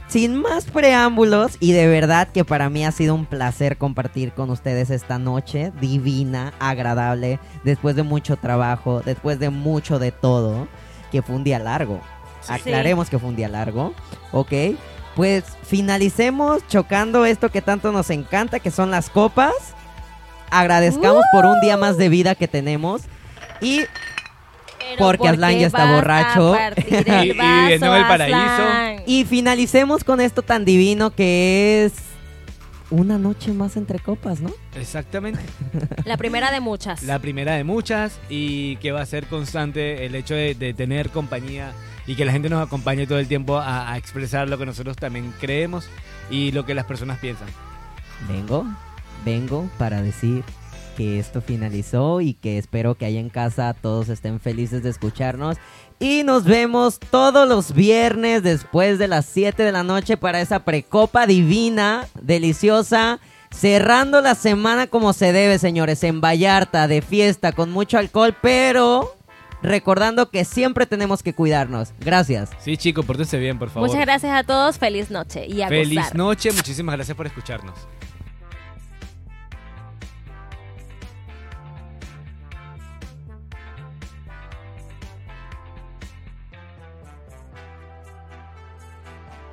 sin 0.08 0.36
más 0.36 0.66
preámbulos 0.66 1.56
y 1.58 1.72
de 1.72 1.88
verdad 1.88 2.28
que 2.28 2.44
para 2.44 2.70
mí 2.70 2.84
ha 2.86 2.92
sido 2.92 3.14
un 3.16 3.26
placer 3.26 3.76
compartir 3.76 4.30
con 4.32 4.50
ustedes 4.50 4.90
esta 4.90 5.18
noche 5.18 5.72
divina, 5.80 6.52
agradable, 6.60 7.40
después 7.64 7.96
de 7.96 8.04
mucho 8.04 8.36
trabajo, 8.36 9.02
después 9.04 9.40
de 9.40 9.50
mucho 9.50 9.98
de 9.98 10.12
todo, 10.12 10.68
que 11.10 11.22
fue 11.22 11.34
un 11.34 11.42
día 11.44 11.58
largo. 11.58 12.00
Aclaremos 12.48 13.10
que 13.10 13.18
fue 13.18 13.28
un 13.30 13.34
día 13.36 13.48
largo, 13.48 13.92
¿ok? 14.30 14.52
Pues 15.16 15.44
finalicemos 15.64 16.62
chocando 16.68 17.24
esto 17.24 17.50
que 17.50 17.62
tanto 17.62 17.90
nos 17.90 18.10
encanta, 18.10 18.60
que 18.60 18.70
son 18.70 18.90
las 18.90 19.10
copas. 19.10 19.52
agradezcamos 20.50 21.24
por 21.32 21.44
un 21.46 21.60
día 21.60 21.76
más 21.76 21.96
de 21.98 22.08
vida 22.08 22.34
que 22.36 22.46
tenemos. 22.46 23.02
Y 23.60 23.78
Pero 24.78 24.98
Porque 24.98 25.18
¿por 25.24 25.28
Aslan 25.30 25.58
ya 25.58 25.66
está 25.66 25.92
borracho. 25.94 26.56
Y- 26.76 26.94
y 26.94 27.32
viviendo 27.32 27.86
en 27.86 27.94
el 27.94 28.02
vaso, 28.02 28.06
paraíso. 28.08 29.02
Y 29.06 29.24
finalicemos 29.24 30.04
con 30.04 30.20
esto 30.20 30.42
tan 30.42 30.64
divino 30.64 31.10
que 31.10 31.86
es 31.86 31.94
una 32.90 33.18
noche 33.18 33.52
más 33.52 33.76
entre 33.76 33.98
copas, 33.98 34.40
¿no? 34.40 34.52
Exactamente. 34.76 35.40
La 36.04 36.16
primera 36.16 36.52
de 36.52 36.60
muchas. 36.60 37.02
La 37.02 37.18
primera 37.18 37.54
de 37.54 37.64
muchas 37.64 38.20
y 38.28 38.76
que 38.76 38.92
va 38.92 39.00
a 39.00 39.06
ser 39.06 39.26
constante 39.26 40.06
el 40.06 40.14
hecho 40.14 40.34
de, 40.34 40.54
de 40.54 40.72
tener 40.74 41.10
compañía 41.10 41.72
y 42.06 42.14
que 42.14 42.24
la 42.24 42.32
gente 42.32 42.48
nos 42.48 42.64
acompañe 42.64 43.06
todo 43.06 43.18
el 43.18 43.28
tiempo 43.28 43.58
a, 43.58 43.96
expresar 43.96 44.48
lo 44.48 44.58
que 44.58 44.66
nosotros 44.66 44.96
también 44.96 45.32
creemos 45.40 45.88
y 46.30 46.52
lo 46.52 46.64
que 46.64 46.74
las 46.74 46.86
personas 46.86 47.18
piensan. 47.18 47.48
Vengo, 48.28 48.64
vengo 49.24 49.68
para 49.78 50.02
decir 50.02 50.44
que 50.96 51.18
esto 51.18 51.42
finalizó 51.42 52.20
y 52.20 52.34
que 52.34 52.58
espero 52.58 52.94
que 52.94 53.04
allá 53.04 53.20
en 53.20 53.28
casa 53.28 53.74
todos 53.74 54.08
estén 54.08 54.40
felices 54.40 54.82
de 54.82 54.90
escucharnos. 54.90 55.58
Y 55.98 56.22
nos 56.24 56.44
vemos 56.44 56.98
todos 56.98 57.48
los 57.48 57.72
viernes 57.72 58.42
después 58.42 58.98
de 58.98 59.08
las 59.08 59.26
7 59.26 59.62
de 59.62 59.72
la 59.72 59.82
noche 59.82 60.16
para 60.16 60.40
esa 60.40 60.60
precopa 60.60 61.26
divina, 61.26 62.06
deliciosa. 62.20 63.18
Cerrando 63.50 64.20
la 64.20 64.34
semana 64.34 64.86
como 64.86 65.12
se 65.12 65.32
debe, 65.32 65.58
señores, 65.58 66.02
en 66.04 66.20
Vallarta, 66.20 66.88
de 66.88 67.00
fiesta, 67.00 67.52
con 67.52 67.70
mucho 67.70 67.96
alcohol, 67.96 68.36
pero 68.42 69.15
recordando 69.62 70.30
que 70.30 70.44
siempre 70.44 70.86
tenemos 70.86 71.22
que 71.22 71.34
cuidarnos. 71.34 71.92
Gracias. 72.00 72.50
Sí, 72.60 72.76
chicos, 72.76 73.04
pórtense 73.04 73.38
bien, 73.38 73.58
por 73.58 73.70
favor. 73.70 73.88
Muchas 73.88 74.04
gracias 74.04 74.32
a 74.34 74.44
todos. 74.44 74.78
Feliz 74.78 75.10
noche 75.10 75.46
y 75.46 75.62
a 75.62 75.68
Feliz 75.68 75.98
gozar. 75.98 76.16
noche, 76.16 76.52
muchísimas 76.52 76.94
gracias 76.96 77.16
por 77.16 77.26
escucharnos. 77.26 77.74